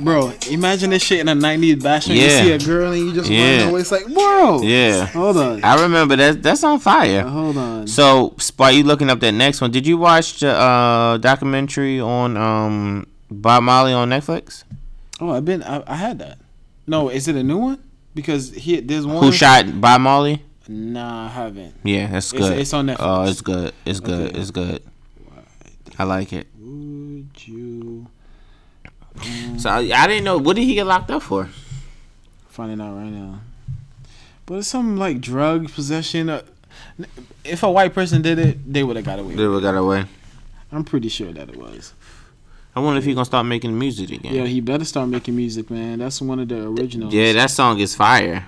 [0.02, 0.32] bro.
[0.50, 2.24] Imagine this shit in the '90s bash when Yeah.
[2.24, 3.60] you see a girl and you just Yeah.
[3.62, 3.82] run away.
[3.82, 4.62] It's like, bro.
[4.62, 5.06] Yeah.
[5.08, 5.64] Hold on.
[5.64, 6.42] I remember that.
[6.44, 7.24] That's on fire.
[7.28, 7.88] Hold on.
[7.88, 9.72] So, Spot, you looking up that next one?
[9.72, 14.64] Did you watch the uh, documentary on um, Bob Marley on Netflix?
[15.20, 15.64] Oh, I've been.
[15.64, 16.38] I, I had that.
[16.88, 17.80] No, is it a new one?
[18.14, 19.24] Because he there's one.
[19.24, 20.44] Who shot Bob Marley?
[20.68, 21.76] Nah, I haven't.
[21.84, 22.60] Yeah, that's It's- good.
[22.60, 22.96] it's on Netflix.
[23.00, 23.74] Oh, it's good.
[23.86, 24.30] It's good.
[24.32, 24.40] Okay.
[24.40, 24.82] It's good.
[25.98, 26.48] I like it.
[26.60, 28.08] Would you
[29.58, 30.38] So I, I didn't know.
[30.38, 31.50] What did he get locked up for?
[32.50, 33.42] finding out right now?
[34.46, 36.30] But it's some like drug possession.
[36.30, 36.44] Uh,
[37.44, 39.36] if a white person did it, they would have got away.
[39.36, 40.06] They would were got away.
[40.72, 41.94] I'm pretty sure that it was.
[42.76, 44.34] I wonder if he gonna start making music again.
[44.34, 46.00] Yeah, he better start making music, man.
[46.00, 47.14] That's one of the originals.
[47.14, 48.46] Yeah, that song is fire.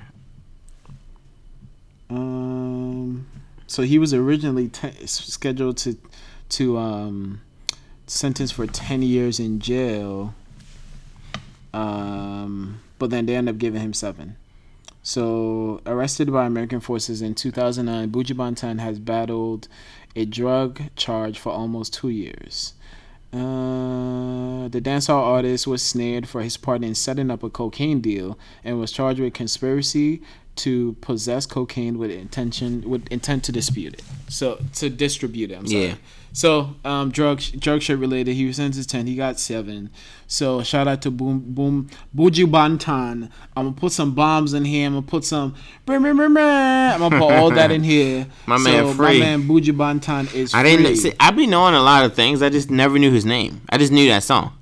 [2.10, 3.28] Um,
[3.68, 5.98] so he was originally te- scheduled to
[6.50, 7.42] to um
[8.06, 10.34] sentenced for ten years in jail.
[11.78, 14.38] Um, but then they end up giving him seven.
[15.04, 19.68] So arrested by American forces in 2009, Buju Banton has battled
[20.16, 22.74] a drug charge for almost two years.
[23.32, 28.40] Uh, the dancehall artist was snared for his part in setting up a cocaine deal
[28.64, 30.22] and was charged with conspiracy
[30.56, 34.04] to possess cocaine with intention with intent to dispute it.
[34.28, 35.56] So to distribute it.
[35.56, 35.86] I'm sorry.
[35.86, 35.96] Yeah.
[36.38, 38.36] So um, drug drug shit related.
[38.36, 39.08] He was sentenced to ten.
[39.08, 39.90] He got seven.
[40.28, 43.32] So shout out to Boom Boom Buju Banton.
[43.56, 44.86] I'm gonna put some bombs in here.
[44.86, 45.56] I'm gonna put some.
[45.88, 48.28] I'm gonna put all that in here.
[48.46, 49.20] My so man free.
[49.20, 50.54] My man Buju Banton is.
[50.54, 50.86] I didn't.
[50.86, 50.96] free.
[50.96, 52.44] See, I be knowing a lot of things.
[52.44, 53.64] I just never knew his name.
[53.70, 54.54] I just knew that song.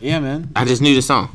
[0.00, 0.50] Yeah, man.
[0.56, 1.28] I just knew the song.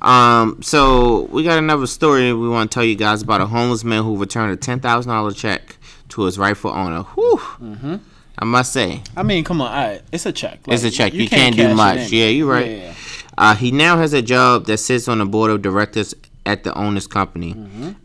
[0.00, 3.84] Um, so we got another story we want to tell you guys about a homeless
[3.84, 5.76] man who returned a ten thousand dollar check
[6.08, 7.02] to his rightful owner.
[7.02, 8.00] Whew.
[8.38, 9.72] I must say, I mean, come on.
[9.72, 10.60] Right, it's a check.
[10.68, 11.12] it's a check.
[11.12, 12.10] You, can't, cash do much.
[12.12, 12.70] Yeah, you're right.
[12.70, 12.94] Yeah.
[13.36, 16.14] Uh, he now has a job that sits on the board of directors
[16.46, 17.56] at the owner's company.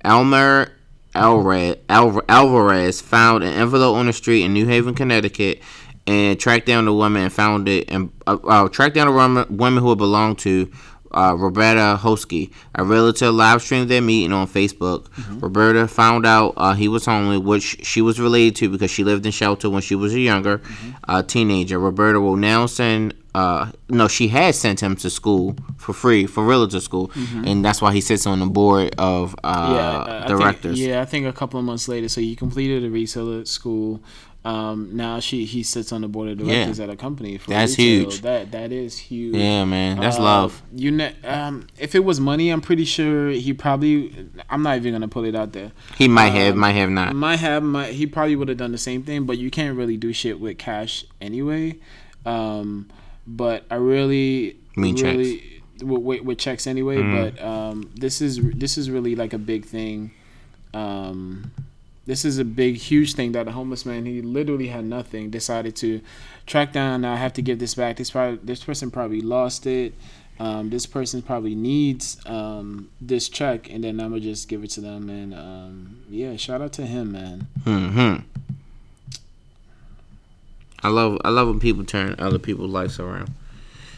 [0.03, 0.71] Elmer
[1.15, 5.61] Alvarez, Alvarez found an envelope on the street in New Haven, Connecticut,
[6.07, 9.57] and tracked down the woman and found it and uh, uh, tracked down the woman,
[9.57, 10.71] woman who it belonged to.
[11.13, 15.07] Uh, Roberta Hoskie, a realtor, live streamed their meeting on Facebook.
[15.41, 19.25] Roberta found out uh, he was homeless, which she was related to because she lived
[19.25, 20.61] in shelter when she was a younger
[21.07, 21.77] uh, teenager.
[21.79, 26.45] Roberta will now send uh no she had sent him to school for free for
[26.45, 27.09] realtor school
[27.47, 30.79] and that's why he sits on the board of uh Yeah, uh, I think- directors
[30.79, 32.07] yeah, I think a couple of months later.
[32.09, 34.03] So he completed a reseller school.
[34.45, 37.37] Um, now she he sits on the board of directors at a company.
[37.37, 37.99] For That's retail.
[38.09, 38.21] huge.
[38.21, 39.35] That that is huge.
[39.35, 43.29] yeah man that's Uh, love You ne- um, if it was money, I'm pretty sure
[43.29, 44.27] he probably.
[44.49, 45.71] I'm not even gonna put it out there.
[45.97, 48.73] he might have um, might have not Might have, might he probably would have done
[48.73, 51.77] the same thing, but you can't really do shit with cash anyway.
[52.25, 52.89] Um,
[53.25, 55.15] but I really Mean checks.
[55.17, 56.97] really with, with, with checks anyway.
[56.97, 57.37] Mm-hmm.
[57.37, 60.11] But um, this is this is really like a big thing.
[60.73, 61.51] Um,
[62.05, 65.75] this is a big, huge thing that a homeless man he literally had nothing decided
[65.77, 66.01] to
[66.45, 67.05] track down.
[67.05, 67.97] I have to give this back.
[67.97, 69.93] This probably this person probably lost it.
[70.39, 74.71] Um, this person probably needs um, this check, and then I'm gonna just give it
[74.71, 75.09] to them.
[75.09, 77.47] And um, yeah, shout out to him, man.
[77.63, 78.15] hmm
[80.81, 83.33] I love I love when people turn other people's lives around.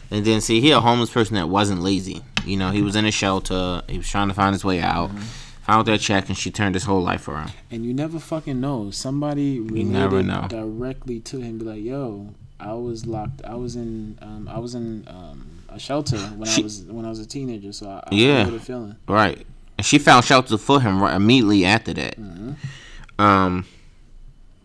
[0.08, 2.22] And then see he a homeless person that wasn't lazy.
[2.44, 5.10] You know, he was in a shelter, he was trying to find his way out.
[5.10, 5.45] Mm-hmm.
[5.66, 7.52] Found that check and she turned his whole life around.
[7.70, 8.90] And you never fucking know.
[8.92, 10.46] Somebody related never know.
[10.48, 13.42] directly to him, be like, "Yo, I was locked.
[13.44, 14.16] I was in.
[14.22, 17.26] Um, I was in um, a shelter when She- I was when I was a
[17.26, 17.72] teenager.
[17.72, 18.44] So I, I Yeah.
[18.44, 18.96] the feeling.
[19.08, 19.44] Right.
[19.76, 22.16] And she found shelter for him right immediately after that.
[22.18, 23.20] Mm-hmm.
[23.20, 23.64] Um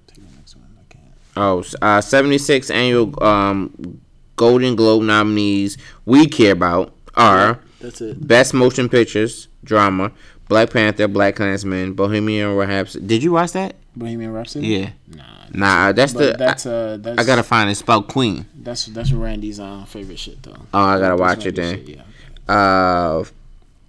[0.08, 0.66] Take the next one.
[0.80, 1.04] I can't.
[1.36, 4.00] Oh, uh, 76 annual um,
[4.36, 8.26] Golden Globe nominees we care about are That's it.
[8.26, 10.12] Best Motion Pictures Drama,
[10.52, 13.08] Black Panther, BlacKkKlansman, Bohemian Rhapsody.
[13.08, 13.74] Did you watch that?
[13.96, 14.68] Bohemian Rhapsody.
[14.68, 14.90] Yeah.
[15.08, 15.24] Nah.
[15.54, 16.36] Nah, that's the.
[16.38, 17.76] that's uh that's I gotta find it.
[17.76, 18.46] Spelled Queen.
[18.54, 20.52] that's that's Randy's uh, favorite shit though.
[20.74, 21.86] Oh, I gotta That's watch it then.
[21.86, 22.04] shit,
[22.50, 22.54] yeah.
[22.54, 23.24] Uh,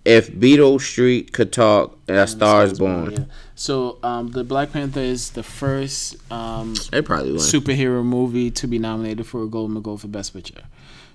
[0.05, 3.13] if Beale Street could talk, A Star is Born.
[3.13, 3.25] Yeah.
[3.55, 8.79] So um, the Black Panther is the first um, It probably superhero movie to be
[8.79, 10.63] nominated for a Golden Globe for Best Picture.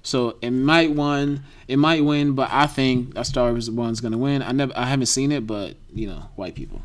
[0.04, 4.18] So it might win, it might win, but I think A Star is Born's gonna
[4.18, 4.42] win.
[4.42, 6.82] I never, I haven't seen it, but you know, white people.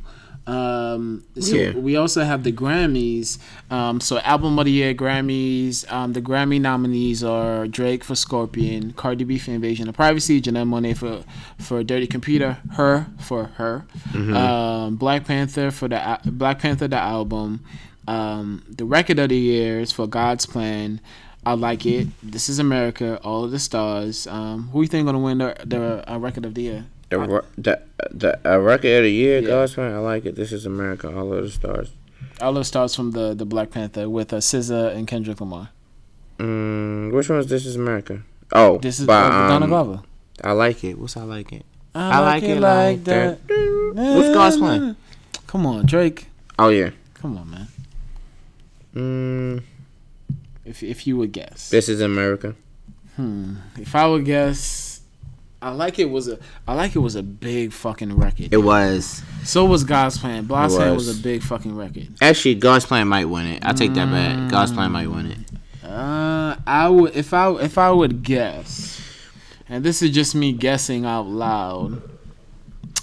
[0.47, 1.73] Um, so Yeah.
[1.77, 3.39] we also have the Grammys.
[3.71, 5.91] Um, so album of the year Grammys.
[5.93, 10.67] Um, the Grammy nominees are Drake for Scorpion, Cardi B for Invasion of Privacy, Janelle
[10.69, 11.23] Monae for
[11.59, 17.61] for Dirty Computer, her for her, um, Black Panther for the Black Panther the album.
[18.09, 21.01] Um, the record of the year is for God's Plan.
[21.47, 22.09] I like it.
[22.23, 23.19] This is America.
[23.23, 24.27] All of the stars.
[24.27, 26.85] Um, who you think gonna win the the uh, record of the year?
[27.19, 29.49] The, the, the a record of the year, Yeah.
[29.49, 29.93] God's fan.
[29.95, 30.35] I like it.
[30.37, 31.09] This is America.
[31.17, 31.93] All of the stars.
[32.41, 35.71] All of the stars from the the Black Panther with uh, SZA and Kendrick Lamar.
[36.39, 38.23] Mm, which one is This is America?
[38.53, 40.03] Oh, This is by, uh, Donna um, Glover.
[40.43, 40.99] I like it.
[40.99, 41.65] What's I like it?
[41.95, 43.39] I, like it like that.
[43.95, 44.97] What's God's plan?
[45.47, 46.27] Come on, Drake.
[46.59, 46.91] Oh yeah.
[47.15, 47.69] Come on, man.
[48.95, 49.63] Mm,
[50.65, 52.55] If if you would guess, this is America.
[53.17, 53.57] hmm.
[53.79, 54.92] If I would guess,
[55.63, 58.53] I like it was a I like it was a big fucking record.
[58.53, 60.47] It was so was God's Plan.
[60.47, 61.21] God's It Plan was was.
[61.21, 62.09] a big fucking record.
[62.21, 63.65] actually God's plan might win it.
[63.65, 64.51] I take that back.
[64.51, 65.39] God's plan might win it.
[65.85, 69.01] Uh, I would if I if I would guess,
[69.69, 72.03] and this is just me guessing out loud.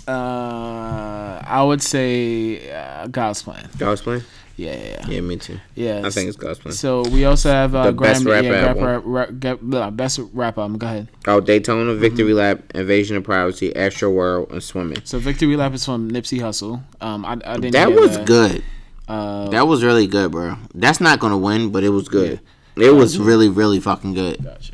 [0.07, 3.69] Uh, I would say uh, God's Plan.
[3.77, 4.23] God's plan.
[4.59, 5.07] Yeah, yeah, yeah.
[5.07, 5.59] Yeah, me too.
[5.75, 6.01] yeah.
[6.03, 6.73] I think it's God's plan.
[6.73, 8.83] So we also have uh, The best Grammy, rap yeah, album.
[8.83, 10.77] rap, rap, rap, blah, best rap album.
[10.77, 11.07] Go ahead.
[11.27, 12.01] Oh, Daytona, Mm-hmm.
[12.01, 15.01] Victory Lap, Invasion of Privacy, Astro World, and Swimming.
[15.05, 16.83] So Victory Lap is from Nipsey Hussle.
[17.01, 17.71] Um, I, I didn't.
[17.71, 18.63] That was good.
[19.07, 20.55] Uh, That was really good, bro.
[20.75, 22.39] That's not gonna win, but it was good.
[22.75, 24.43] It was really, really fucking good.
[24.43, 24.73] gotcha.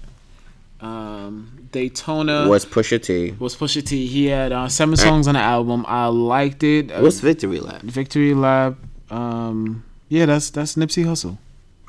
[0.81, 3.35] Um, Daytona Was Pusha T?
[3.39, 4.05] was Pusha T.
[4.07, 5.85] He had uh, seven songs on the album.
[5.87, 6.91] I liked it.
[7.01, 7.81] What's Victory Lap?
[7.81, 8.75] Victory Lap?
[9.15, 11.37] Um, yeah, that's that's Nipsey Hussle.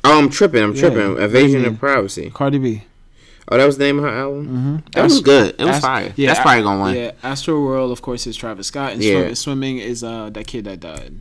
[0.05, 0.63] Oh, I'm tripping.
[0.63, 0.81] I'm Yeah.
[0.81, 1.19] tripping.
[1.23, 1.67] Invasion Yeah.
[1.69, 2.31] of Privacy.
[2.33, 2.83] Cardi B.
[3.49, 4.47] Oh, that was the name of her album.
[4.47, 4.77] Mm-hmm.
[4.95, 5.55] That was good.
[5.59, 6.13] It was fire.
[6.17, 6.95] Yeah, That's probably gonna win.
[6.97, 9.21] Yeah, Astro World, of course, is Travis Scott, and Yeah.
[9.23, 11.15] Swim- swimming is uh that kid that died,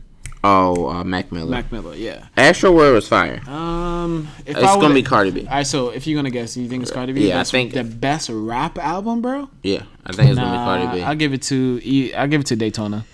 [0.44, 1.50] Oh, uh, Mac Miller.
[1.50, 1.94] Mac Miller.
[1.96, 2.26] Yeah.
[2.36, 3.40] Astro World was fire.
[3.48, 5.40] Um, It's gonna be Cardi B.
[5.46, 7.28] All right, so if you're gonna guess, you think it's Cardi B?
[7.28, 9.48] Yeah, I think- the best rap album, bro.
[9.62, 11.04] Yeah, I think it's Nah, gonna be Cardi B.
[11.04, 11.80] I'll give it to
[12.16, 13.04] I'll give it to Daytona.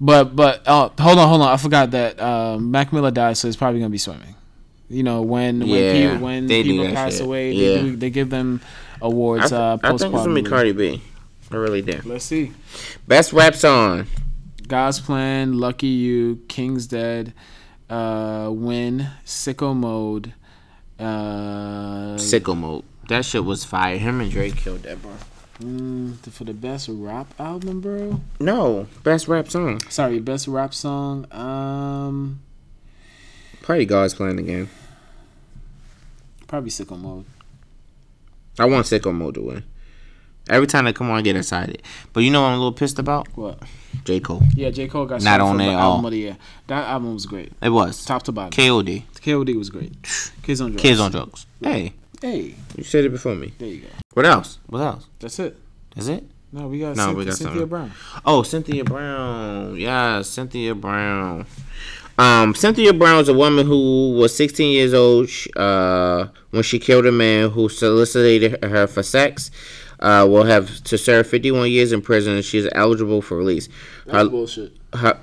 [0.00, 3.48] But but uh, hold on hold on I forgot that um, Mac Miller died, so
[3.48, 4.34] it's probably gonna be swimming.
[4.88, 7.22] You know when when Yeah, people when they people pass shit.
[7.22, 7.68] away, Yeah.
[7.68, 8.60] they do, they give them
[9.02, 9.50] I, awards.
[9.50, 10.42] th- uh, I think it's gonna be.
[10.42, 11.02] Cardi B.
[11.50, 12.00] I really do.
[12.04, 12.52] Let's see.
[13.08, 14.06] Best rap song.
[14.68, 17.32] God's Plan, Lucky You, King's Dead,
[17.88, 20.34] uh, Win, Sicko Mode.
[20.98, 22.84] Uh, Sicko Mode.
[23.08, 23.96] That shit was fire.
[23.96, 25.12] Him and Drake killed that, bro.
[25.60, 28.20] Mm, for the best rap album, bro.
[28.40, 29.80] No, best rap song.
[29.88, 31.30] Sorry, best rap song.
[31.32, 32.40] Um,
[33.62, 34.68] Probably God's Plan again.
[36.46, 37.24] probably Sicko Mode.
[38.58, 39.64] I want Sicko Mode to win.
[40.48, 41.82] Every time they come on, I get excited.
[42.12, 43.26] But you know what I'm a little pissed about?
[43.36, 43.60] What?
[44.04, 44.20] J.
[44.20, 44.42] Cole.
[44.54, 45.80] Yeah, J Cole got Not on the at all.
[45.94, 46.36] album of the year.
[46.68, 48.04] That album was great, It was.
[48.04, 48.52] top to bottom.
[48.52, 49.02] KOD.
[49.16, 49.92] KOD was great.
[50.44, 50.82] Kids on drugs.
[50.82, 51.46] Kids on drugs.
[51.60, 51.94] Hey,
[52.26, 53.52] Hey, you said it before me.
[53.56, 53.88] there you go.
[54.14, 54.58] What else?
[54.66, 55.06] What else?
[55.20, 55.56] That's it.
[55.96, 56.24] Is it?
[56.50, 57.68] No, we got, No, Cynthia, we got Cynthia something.
[57.68, 57.92] Brown.
[58.24, 59.76] Oh, Cynthia Brown.
[59.76, 61.46] Yeah, Cynthia Brown.
[62.18, 67.06] Um, Cynthia Brown is a woman who was 16 years old uh, when she killed
[67.06, 69.52] a man who solicited her for sex.
[70.00, 73.68] Uh, will have to serve 51 years in prison and she's eligible for release.
[74.04, 74.76] That's Her, bullshit.
[74.94, 75.16] her,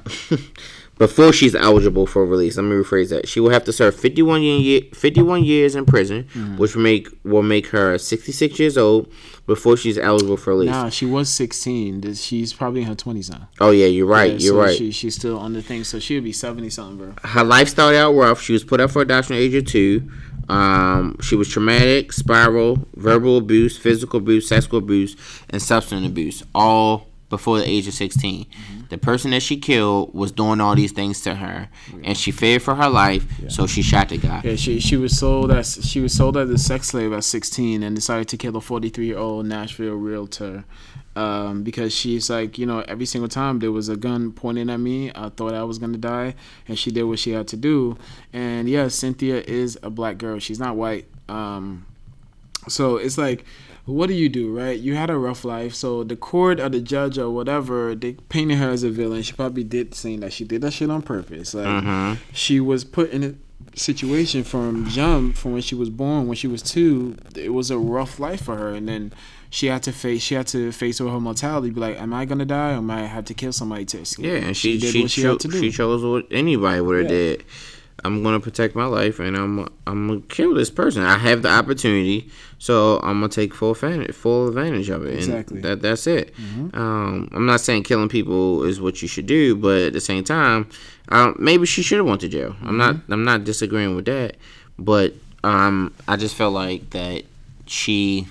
[1.07, 3.27] before she's eligible for release, let me rephrase that.
[3.27, 6.57] She will have to serve 51, year, 51 years in prison, Mm-hmm.
[6.57, 9.11] which will make will make her 66 years old
[9.45, 10.69] before she's eligible for release.
[10.69, 12.13] Nah, she was 16.
[12.13, 13.49] She's probably in her 20s now.
[13.59, 14.31] Oh yeah, you're right.
[14.31, 14.77] Yeah, you're so right.
[14.77, 17.13] She, she's still on the thing, so she'll be 70 something, bro.
[17.29, 18.41] her life started out rough.
[18.41, 20.09] She was put up for adoption at age of two.
[20.49, 25.15] Um, she was traumatic, spiral, verbal abuse, physical abuse, sexual abuse,
[25.49, 28.45] and substance abuse, all before the age of 16.
[28.89, 31.67] The person that she killed was doing all these things to her,
[32.03, 34.41] and she feared for her life, so she shot the guy.
[34.43, 37.81] Yeah, she she was sold as she was sold as a sex slave at 16
[37.81, 40.63] and decided to kill a 43 year old Nashville realtor.
[41.15, 44.79] Um, because she's like, you know, every single time there was a gun pointing at
[44.79, 46.33] me, I thought I was gonna die,
[46.67, 47.97] and she did what she had to do.
[48.31, 50.39] And yeah, Cynthia is a black girl.
[50.39, 51.05] She's not white.
[51.29, 51.85] Um,
[52.67, 53.45] So it's like,
[53.85, 54.79] what do you do, right?
[54.79, 58.55] You had a rough life, so the court or the judge or whatever they painted
[58.57, 59.21] her as a villain.
[59.23, 61.53] She probably did saying that she did that shit on purpose.
[61.53, 62.21] Like Mm-hmm.
[62.33, 63.33] she was put in a
[63.77, 67.17] situation from jump from when she was born when she was two.
[67.35, 69.11] It was a rough life for her, and then
[69.49, 71.69] she had to face she had to face her mortality.
[71.71, 74.25] Be like, am I gonna die or am I have to kill somebody to escape?
[74.25, 75.59] Yeah, and she did she what she cho- had to do.
[75.59, 77.17] she chose what anybody would have Yeah.
[77.17, 77.43] did.
[78.05, 81.03] I'm gonna protect my life, and I'm I'm gonna kill this person.
[81.03, 85.15] I have the opportunity, so I'm gonna take full advantage full advantage of it.
[85.15, 85.57] Exactly.
[85.57, 86.33] And that that's it.
[86.73, 90.23] Um, I'm not saying killing people is what you should do, but at the same
[90.23, 90.69] time,
[91.09, 92.55] um, maybe she should have went to jail.
[92.63, 94.35] I'm not I'm not disagreeing with that,
[94.77, 95.13] but
[95.43, 97.23] um, I just felt like that
[97.65, 98.27] she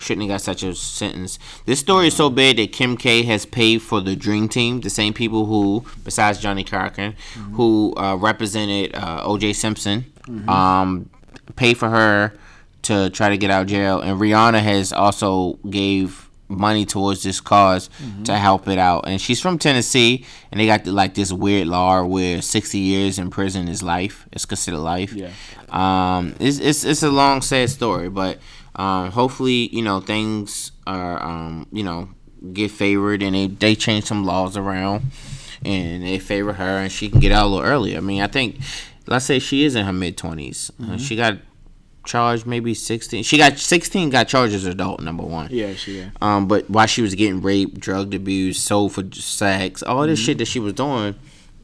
[0.00, 1.38] shouldn't have got such a sentence.
[1.66, 4.90] This story is so big that Kim K has paid for the Dream Team, the
[4.90, 7.14] same people who, besides Johnny Carson,
[7.52, 9.52] who uh, represented uh, O.J.
[9.52, 10.06] Simpson,
[10.48, 11.10] um,
[11.56, 12.32] paid for her
[12.82, 17.40] to try to get out of jail, and Rihanna has also gave money towards this
[17.40, 17.88] because
[18.24, 19.06] to help it out.
[19.06, 23.30] And she's from Tennessee, and they got like this weird law where 60 years in
[23.30, 24.26] prison is life.
[24.32, 25.12] It's considered life.
[25.12, 25.30] Yeah.
[25.68, 28.38] Um, it's it's it's a long sad story, but
[28.76, 32.08] um, hopefully you know things are um, you know
[32.52, 35.04] get favored and they they change some laws around
[35.64, 37.98] and they favor her and she can get out a little earlier.
[37.98, 38.58] I mean, I think
[39.06, 40.70] let's say she is in her mid 20s.
[40.82, 41.38] Uh, she got
[42.04, 43.22] charged maybe sixteen.
[43.22, 44.10] She got sixteen.
[44.10, 45.00] Got charged as adult.
[45.00, 45.48] Number one.
[45.50, 46.10] Yeah, she yeah.
[46.20, 50.38] Um, but while she was getting raped, drugged, abused, sold for sex, all this shit
[50.38, 51.14] that she was doing,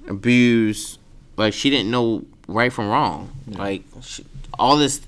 [0.08, 0.98] abused,
[1.36, 3.30] like she didn't know right from wrong.
[3.48, 4.24] Like she,
[4.58, 5.00] all this,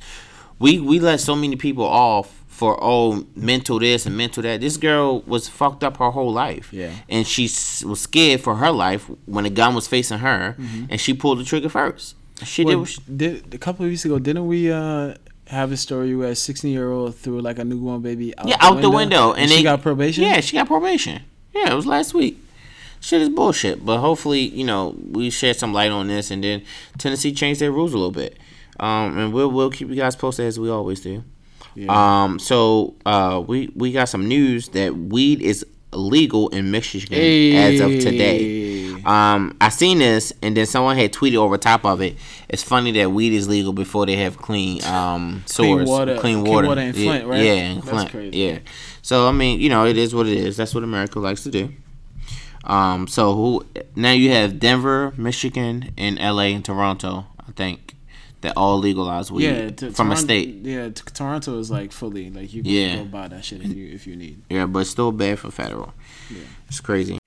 [0.59, 4.61] we we let so many people off for oh mental this and mental that.
[4.61, 6.73] This girl was fucked up her whole life.
[6.73, 6.91] Yeah.
[7.09, 7.45] and she
[7.87, 10.57] was scared for her life when a gun was facing her,
[10.91, 12.17] and she pulled the trigger first.
[12.45, 12.71] She did.
[12.71, 14.19] Well, what she- did a couple of weeks ago?
[14.19, 15.15] Didn't we uh,
[15.47, 18.57] have a story where a 16 year old threw like a newborn baby out, Yeah,
[18.61, 20.25] out the window, and, she they got probation.
[20.25, 21.23] Yeah, she got probation.
[21.55, 22.39] Yeah, it was last week.
[23.01, 26.63] Shit is bullshit, but hopefully, you know, we shed some light on this, and then
[26.99, 28.37] Tennessee changed their rules a little bit.
[28.81, 31.25] Um, and we'll we'll keep you guys posted as we always do.
[31.89, 37.19] Um, so uh, we we got some news that weed is legal in Michigan
[37.57, 38.93] as of today.
[39.05, 42.17] Um, I seen this, and then someone had tweeted over top of it.
[42.49, 46.53] It's funny that weed is legal before they have clean um Clean water- clean clean
[46.53, 47.45] water, water in Yeah, Flint, right?
[47.45, 48.11] Yeah, in That's Flint.
[48.11, 48.37] crazy.
[48.39, 48.59] Yeah.
[49.03, 50.57] So I mean, you know, it is what it is.
[50.57, 51.73] That's what America likes to do.
[52.65, 56.53] Um, so who now you have Denver, Michigan, and L.A.
[56.53, 57.27] and Toronto.
[57.49, 57.95] I think
[58.41, 60.49] that all legalize weed yeah, to, from a state.
[60.63, 62.97] Yeah, t- Toronto is like fully like you can Yeah.
[62.97, 64.43] go buy that shit if you if you need.
[64.49, 65.93] Yeah, but still bad for federal.
[66.31, 67.19] Yeah, It's crazy.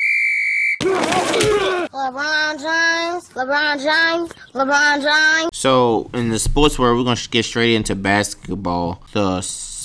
[0.82, 5.50] LeBron James, LeBron James, LeBron James.
[5.54, 9.04] So in the sports world, we're gonna get straight into basketball.
[9.14, 9.42] The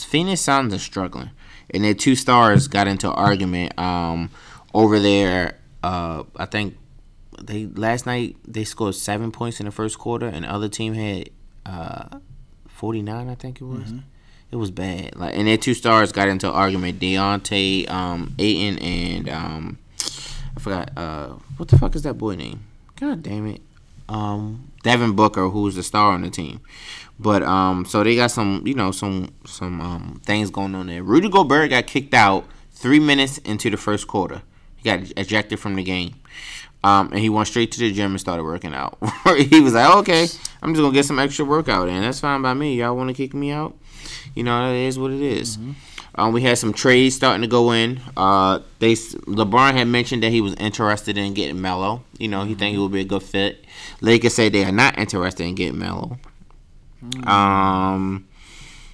[0.09, 1.31] Phoenix Suns are struggling,
[1.71, 4.31] and their two stars got into an argument um,
[4.73, 5.59] over there.
[5.83, 6.77] Uh, I think
[7.42, 10.94] they last night they scored seven points in the first quarter, and the other team
[10.94, 11.31] had
[11.64, 12.18] uh,
[12.68, 13.29] forty nine.
[13.29, 13.92] I think it was.
[14.49, 15.16] It was bad.
[15.16, 17.01] Like, and their two stars got into an argument.
[17.01, 19.79] Deontay um, Ayton and um,
[20.57, 22.61] I forgot uh, what the fuck is that boy name?
[22.94, 23.61] God damn it
[24.09, 26.61] um, Devin Booker, who's the star on the team.
[27.18, 31.03] But um, so they got some, you know, some some um things going on there.
[31.03, 34.42] Rudy Gobert got kicked out three minutes into the first quarter.
[34.77, 36.14] He got ejected from the game.
[36.87, 38.96] Um, and he went straight to the gym and started working out.
[39.37, 40.29] he was like, okay,
[40.62, 42.01] I'm just gonna get some extra workout in.
[42.01, 42.77] That's fine by me.
[42.77, 43.77] Y'all want to kick me out?
[44.37, 45.59] You know, it is what it is.
[46.14, 48.01] Um, we had some trades starting to go in.
[48.16, 52.05] Uh, they LeBron had mentioned that he was interested in getting Melo.
[52.18, 53.64] You know, he think he would be a good fit.
[54.01, 56.18] Lakers say they are not interested in getting Melo.
[57.27, 58.29] Um,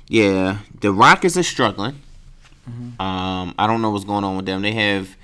[0.09, 2.01] yeah, the Rockets are struggling.
[2.67, 4.63] Um, I don't know what's going on with them.
[4.63, 5.15] They have,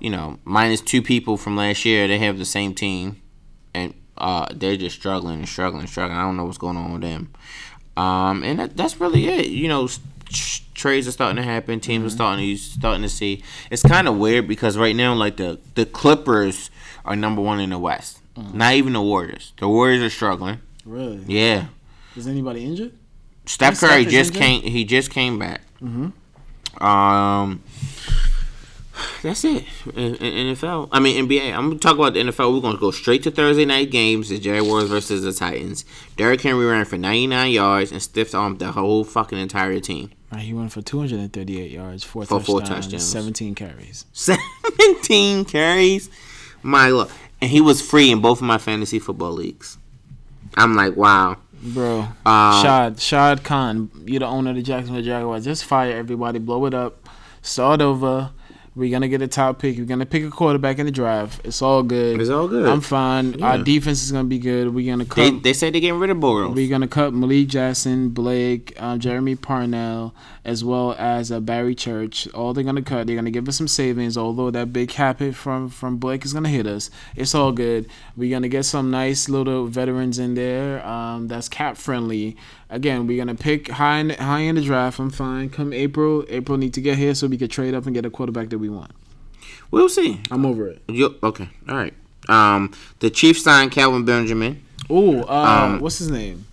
[0.00, 2.06] you know, minus two people from last year.
[2.08, 3.20] They have the same team,
[3.74, 6.18] and uh, they're just struggling and struggling and struggling.
[6.18, 7.32] I don't know what's going on with them.
[7.96, 9.46] Um, and that, that's really it.
[9.46, 9.88] You know,
[10.28, 11.80] tr- trades are starting to happen.
[11.80, 13.42] Teams are starting to starting to see.
[13.70, 16.70] It's kind of weird because right now, like the the Clippers
[17.04, 18.20] are number one in the West.
[18.52, 19.52] Not even the Warriors.
[19.58, 20.60] The Warriors are struggling.
[20.84, 21.24] Really?
[21.26, 21.66] Yeah.
[22.16, 22.92] Is anybody injured?
[23.46, 24.42] Steph Steph Curry is just injured?
[24.42, 24.62] came.
[24.62, 25.62] He just came back.
[25.82, 26.82] Mm-hmm.
[26.84, 27.62] Um,
[29.22, 29.64] that's it.
[29.94, 31.52] In, in NFL, I mean NBA.
[31.54, 32.54] I'm gonna talk about the NFL.
[32.54, 35.84] We're gonna go straight to Thursday night games: the Jaguars versus the Titans.
[36.16, 40.10] Derrick Henry ran for 99 yards and stiff armed the whole fucking entire team.
[40.32, 43.04] Right, he went for 238 yards, four For touchdowns, four touchdowns.
[43.06, 44.04] 17 carries.
[44.12, 46.10] 17 carries.
[46.62, 47.08] My lord,
[47.40, 49.78] and he was free in both of my fantasy football leagues.
[50.56, 51.36] I'm like, wow.
[51.62, 55.44] Bro, Um, Shad Shad Khan, you're the owner of the Jacksonville Jaguars.
[55.44, 57.08] Just fire everybody, blow it up,
[57.42, 58.30] start over.
[58.78, 59.76] We're gonna get a top pick.
[59.76, 61.40] We're gonna pick a quarterback in the draft.
[61.44, 62.20] It's all good.
[62.20, 62.64] It's all good.
[62.68, 63.42] I'm fine.
[63.42, 64.72] Our defense is gonna be good.
[64.72, 65.42] We're gonna cut.
[65.42, 66.54] they said they're getting rid of Bortles.
[66.54, 70.14] we're gonna cut Malik Jackson, Blake, um, Jeremy Parnell,
[70.44, 72.28] as well as uh, Barry Church.
[72.28, 73.08] All they're gonna cut.
[73.08, 74.16] They're gonna give us some savings.
[74.16, 76.88] Although that big cap hit from from Blake is gonna hit us.
[77.16, 77.88] It's all good.
[78.16, 80.86] We're gonna get some nice little veterans in there.
[80.86, 82.36] Um, that's cap friendly.
[82.70, 84.98] Again, we're gonna pick high in, high in the draft.
[84.98, 85.48] I'm fine.
[85.48, 88.10] Come April, April need to get here so we can trade up and get a
[88.10, 88.90] quarterback that we want.
[89.70, 90.20] We'll see.
[90.30, 90.82] I'm over it.
[90.88, 91.94] You, okay, all right.
[92.28, 94.62] Um, the Chiefs signed Kelvin Benjamin.
[94.90, 96.46] Oh, uh, Um, what's his name?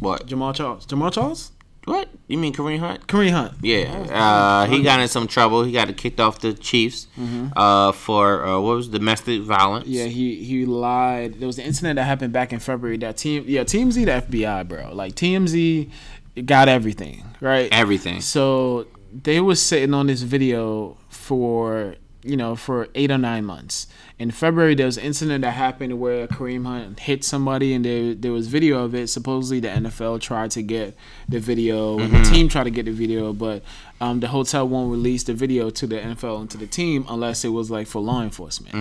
[0.00, 0.26] What?
[0.26, 0.86] Jamal Charles.
[0.86, 1.50] Jamal Charles.
[1.88, 2.08] What?
[2.26, 3.06] You mean Kareem Hunt?
[3.06, 3.54] Kareem Hunt.
[3.62, 5.64] Yeah, uh, he got in some trouble.
[5.64, 7.06] He got kicked off the Chiefs
[7.56, 9.86] uh, for uh, what was domestic violence.
[9.86, 9.94] Mm-hmm.
[9.94, 11.40] Yeah, he he lied.
[11.40, 12.98] There was an incident that happened back in February.
[12.98, 14.94] That team, yeah, TMZ, the FBI, bro.
[14.94, 15.90] Like TMZ
[16.44, 17.68] got everything right.
[17.72, 18.20] everything.
[18.20, 21.96] So they was sitting on this video for
[22.28, 23.86] you know for eight or nine months.
[24.18, 28.14] In February, there was an incident that happened where Kareem Hunt hit somebody, and there
[28.14, 29.08] there was video of it.
[29.08, 30.96] Supposedly, the NFL tried to get
[31.28, 33.62] the video, and the team tried to get the video, but
[34.00, 37.44] um, the hotel won't release the video to the NFL and to the team unless
[37.44, 38.74] it was like for law enforcement.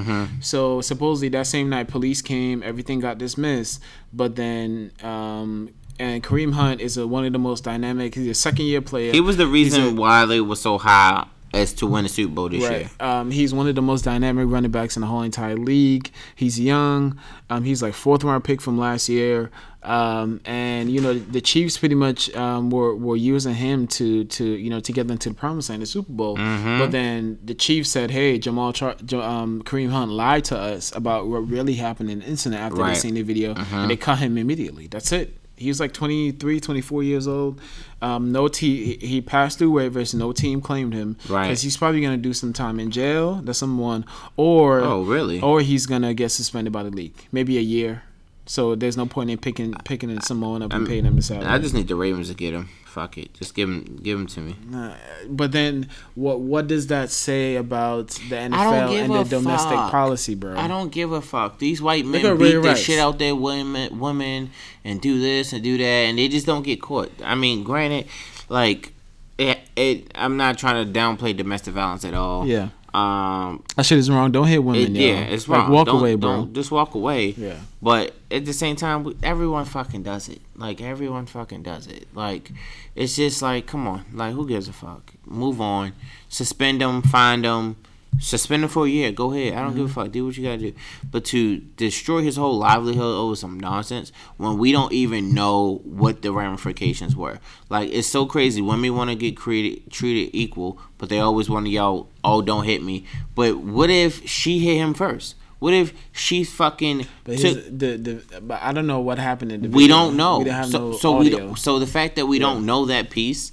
[0.44, 3.82] So supposedly that same night, police came, everything got dismissed,
[4.14, 4.92] but then.
[5.04, 5.70] Um,
[6.00, 8.14] and Kareem Hunt is a, one of the most dynamic.
[8.14, 9.12] He's a second year player.
[9.12, 11.26] He was the He's a- reason why they were so high
[11.58, 12.90] as to win the Super Bowl this year.
[13.00, 16.12] Um, he's one of the most dynamic running backs in the whole entire league.
[16.36, 17.20] He's young.
[17.50, 19.50] Um, he's like fourth round pick from last year.
[19.84, 24.44] Um, and you know the Chiefs pretty much um, were were using him to to
[24.46, 26.36] you know to get them to the promised land, the Super Bowl.
[26.36, 26.80] Mm-hmm.
[26.80, 31.28] But then the Chiefs said, "Hey, Jamal Char- um, Kareem Hunt lied to us about
[31.28, 32.96] what really happened in the incident after Right.
[32.96, 34.88] they seen the video, and they cut him immediately.
[34.88, 37.60] That's it." He was like 23, 24 years old.
[38.02, 38.78] Um, no team.
[38.86, 40.14] He, he passed through waivers.
[40.14, 41.18] No team claimed him.
[41.28, 41.48] Right.
[41.48, 43.36] Because he's probably gonna do some time in jail.
[43.44, 44.06] That's someone.
[44.38, 45.42] Or Oh, really?
[45.42, 48.04] Or he's gonna get suspended by the league, maybe a year.
[48.46, 51.48] So there's no point in picking picking in Samoan up and paying him the salary.
[51.48, 52.70] I just need the Ravens to get him.
[52.98, 54.56] Fuck it, just give him, give him to me.
[55.30, 59.92] but then what what does that say about the NFL and the domestic fuck.
[59.92, 60.58] policy, bro?
[60.58, 61.60] I don't give a fuck.
[61.60, 62.80] These white men beat Ray the Rice.
[62.80, 64.50] shit out their women, women,
[64.84, 67.12] and do this and do that, and they just don't get caught.
[67.24, 68.08] I mean, granted,
[68.50, 68.94] like,
[69.38, 72.48] it, it I'm not trying to downplay domestic violence at all.
[72.48, 72.70] Yeah.
[72.96, 73.62] Um.
[73.76, 74.32] That shit is wrong.
[74.32, 75.02] Don't hit it- women, yo.
[75.02, 75.72] yeah, it's like wrong.
[75.72, 76.32] walk Don't- away, bro.
[76.38, 77.36] Don't just walk away.
[77.38, 77.58] Yeah.
[77.80, 80.42] But at the same time, everyone fucking does it.
[80.58, 82.08] Like everyone fucking does it.
[82.14, 82.52] Like
[82.96, 84.06] it's just like, come on.
[84.12, 85.14] Like who gives a fuck?
[85.26, 85.94] Move on.
[86.30, 87.04] Suspend them.
[87.04, 87.78] Find them.
[88.20, 89.12] Suspend him for a year.
[89.12, 89.54] Go ahead.
[89.54, 89.94] I don't give a mm-hmm.
[89.94, 90.12] fuck.
[90.12, 90.74] Do what you gotta do.
[91.12, 96.24] But to destroy his whole livelihood over some nonsense when we don't even know what
[96.24, 97.40] the ramifications were.
[97.70, 98.62] Like it's so crazy.
[98.62, 102.66] Women want to get created, treated equal, but they always want to yell, "Oh, don't
[102.66, 103.06] hit me."
[103.36, 105.36] But what if she hit him first?
[105.60, 107.56] What if she fucking But took?
[107.58, 109.70] his, the the but I don't know what happened in the.
[109.70, 109.96] we video.
[109.98, 110.40] don't know.
[110.40, 113.10] We have so no so we don't, so the fact that we don't know that
[113.10, 113.52] piece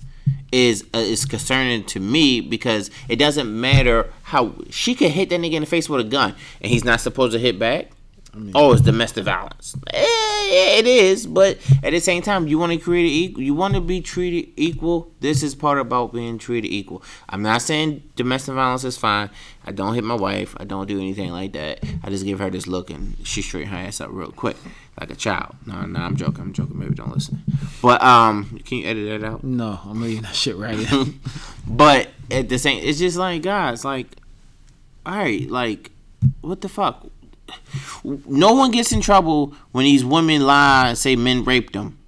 [0.52, 5.40] is uh, is concerning to me because it doesn't matter how she could hit that
[5.40, 7.90] nigga in the face with a gun and he's not supposed to hit back.
[8.54, 9.76] Oh, it's domestic violence.
[9.92, 13.42] Eh, yeah, it is, but at the same time, you want to create equal.
[13.42, 15.12] You want to be treated equal.
[15.20, 17.02] This is part about being treated equal.
[17.28, 19.30] I'm not saying domestic violence is fine.
[19.64, 20.54] I don't hit my wife.
[20.58, 21.82] I don't do anything like that.
[22.02, 24.56] I just give her this look and she straighten her ass up real quick,
[25.00, 25.56] like a child.
[25.66, 26.42] No, no, I'm joking.
[26.42, 26.78] I'm joking.
[26.78, 27.42] Maybe don't listen.
[27.80, 29.44] But um, can you edit that out?
[29.44, 31.20] No, I'm leaving that shit right in.
[31.66, 34.16] But at the same, it's just like guys, like,
[35.06, 35.90] all right, like,
[36.40, 37.06] what the fuck?
[38.04, 41.98] No one gets in trouble when these women lie and say men raped them,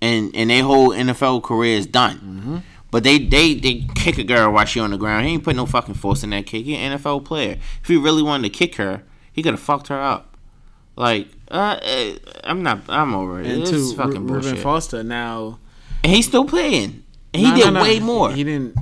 [0.00, 2.62] and and their whole NFL career is done.
[2.90, 5.26] But they, they they kick a girl while she on the ground.
[5.26, 6.64] He ain't put no fucking force in that kick.
[6.64, 7.58] He an NFL player.
[7.82, 9.02] If he really wanted to kick her,
[9.32, 10.36] he could have fucked her up.
[10.96, 12.80] Like, uh, eh, I'm not.
[12.88, 13.46] I'm over it.
[13.46, 14.58] and It's two, fucking Reuben bullshit.
[14.60, 15.58] Foster now.
[16.02, 17.04] and he's still playing.
[17.34, 17.82] And he No, did no, no.
[17.82, 18.32] way more.
[18.32, 18.74] He didn't.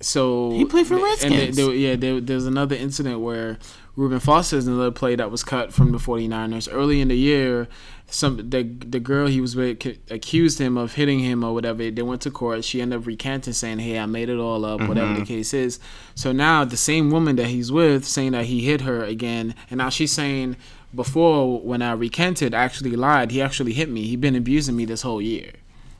[0.00, 1.56] So He played for And Redskins.
[1.56, 3.58] there, there, yeah, there, there's another incident where
[3.96, 7.66] Reuben Foster is another play that was cut from the 49ers early in the year.
[8.10, 11.90] Some the the girl he was with accused him of hitting him or whatever.
[11.90, 12.64] They went to court.
[12.64, 15.20] She ended up recanting, saying, "Hey, I made it all up." Whatever Mm-hmm.
[15.20, 15.78] the case is.
[16.14, 19.78] So now the same woman that he's with saying that he hit her again, and
[19.78, 20.56] now she's saying.
[20.94, 23.30] Before, when I recanted, I actually lied.
[23.30, 24.04] He actually hit me.
[24.06, 25.52] He been abusing me this whole year.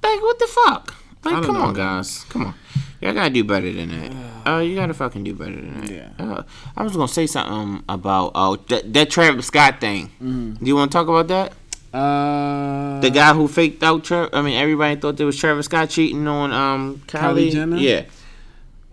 [0.03, 0.95] Like what the fuck?
[1.25, 2.55] Like don't come know, on, guys, come on.
[3.01, 4.49] Y'all gotta do better than that.
[4.51, 5.91] Uh, you gotta fucking do better than that.
[5.91, 6.09] Yeah.
[6.19, 6.43] Uh,
[6.77, 10.11] I was gonna say something about oh that, that Travis Scott thing.
[10.21, 11.53] Do you want to talk about that?
[11.93, 14.31] Uh, The guy who faked out Travis.
[14.33, 17.77] I mean, everybody thought there was Travis Scott cheating on um Kylie, Kylie Jenner?
[17.77, 18.05] Yeah.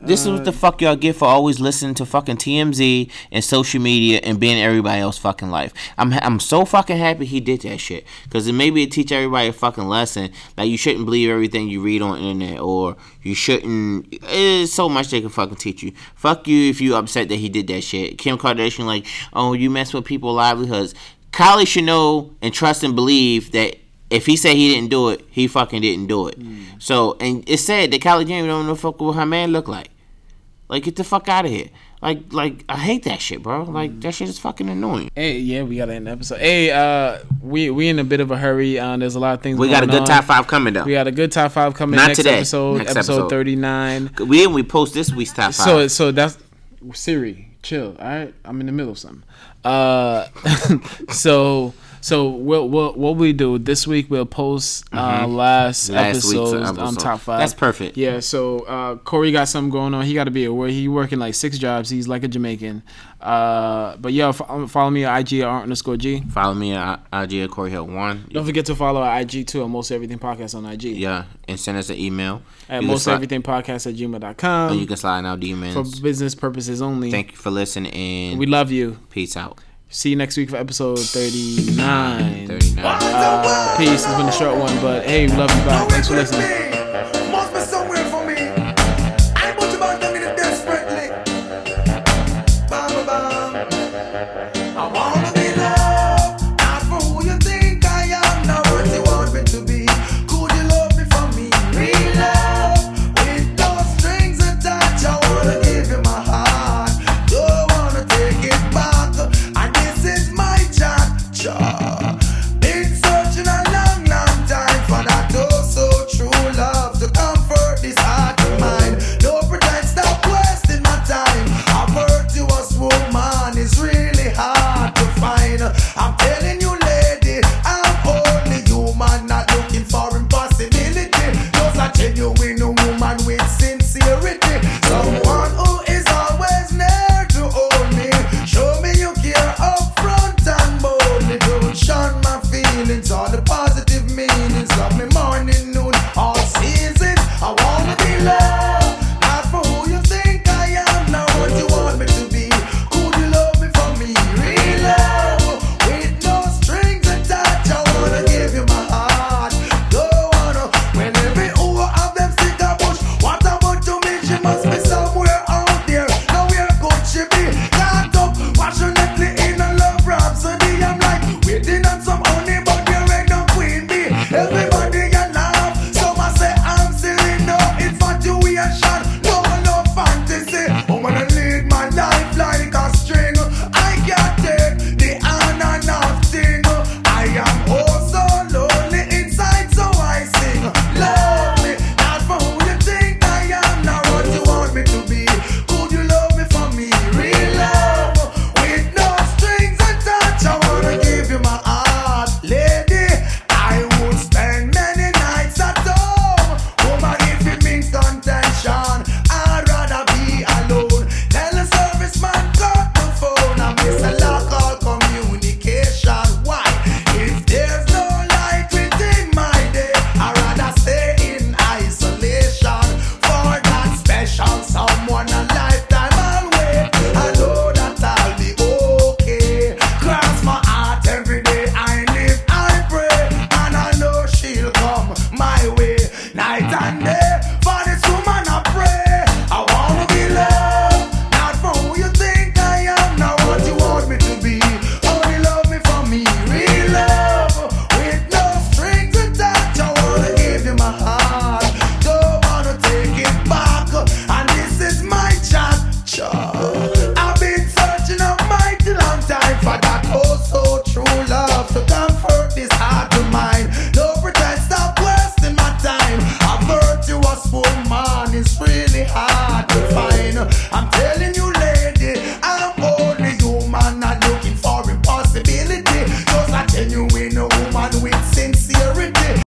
[0.02, 3.44] This is what the uh, fuck y'all get for always listening to fucking TMZ and
[3.44, 5.74] social media and being everybody else's fucking life.
[5.98, 9.48] I'm I'm so fucking happy he did that shit because it maybe it teach everybody
[9.48, 14.08] a fucking lesson like you shouldn't believe everything you read on internet or you shouldn't.
[14.12, 15.94] It's so much they can fucking teach you.
[16.16, 18.18] Fuck you if you upset that he did that shit.
[18.18, 20.94] Kim Kardashian like, oh you mess with people's livelihoods.
[21.32, 23.78] Kylie should know and trust and believe that
[24.10, 26.38] if he said he didn't do it, he fucking didn't do it.
[26.80, 29.90] So, and it's sad that Kylie Jenner don't know fuck what her man look like.
[30.68, 31.70] Like, get the fuck out of here.
[32.02, 33.64] Like, like I hate that shit, bro.
[33.64, 35.10] Like that shit is fucking annoying.
[35.16, 36.40] Hey, yeah, we got to end the episode.
[36.40, 38.78] Hey, uh, we we in a bit of a hurry.
[38.78, 39.58] Uh, there's a lot of things.
[39.58, 40.08] We got a good on.
[40.08, 40.84] top five coming though.
[40.84, 42.36] We got a good top five coming Not next today.
[42.36, 42.78] episode.
[42.78, 43.30] Next episode, episode.
[43.30, 44.12] thirty nine.
[44.20, 45.66] we didn't we post this week's top five.
[45.66, 46.38] So so that's
[46.94, 47.50] Siri.
[47.64, 47.96] Chill.
[47.98, 49.24] All right, I'm in the middle of something.
[49.64, 50.28] Uh,
[51.10, 51.74] so
[52.06, 54.12] so we'll, we'll what we do this week?
[54.12, 55.96] We'll post uh, last, Mm-hmm.
[55.96, 57.40] Last week's episode's um, top five.
[57.40, 57.98] That's perfect.
[57.98, 58.20] Yeah.
[58.20, 60.06] So uh, Corey got something going on.
[60.06, 60.70] He got to be aware.
[60.70, 61.90] He working like six jobs.
[61.90, 62.84] He's like a Jamaican.
[63.20, 66.22] Uh, but yeah, fo- follow me at IG at underscore G.
[66.30, 68.28] Follow me at IG at Corey Hill One.
[68.32, 70.84] Don't forget to follow our IG too at Most Everything Podcast on IG.
[70.84, 72.44] Yeah, and send us an email.
[72.70, 73.94] At You Most Everything Podcast at
[74.72, 76.00] or You can slide in our for demons.
[76.00, 77.10] business purposes only.
[77.10, 79.00] Thank you for listening we love you.
[79.10, 79.58] peace out.
[79.90, 82.48] See you next week for episode 39.
[82.48, 82.86] Thirty nine.
[83.02, 84.04] Uh, peace.
[84.04, 85.64] It's been a short one, but hey, we love you.
[85.66, 85.86] Bye.
[85.90, 86.65] Thanks for listening.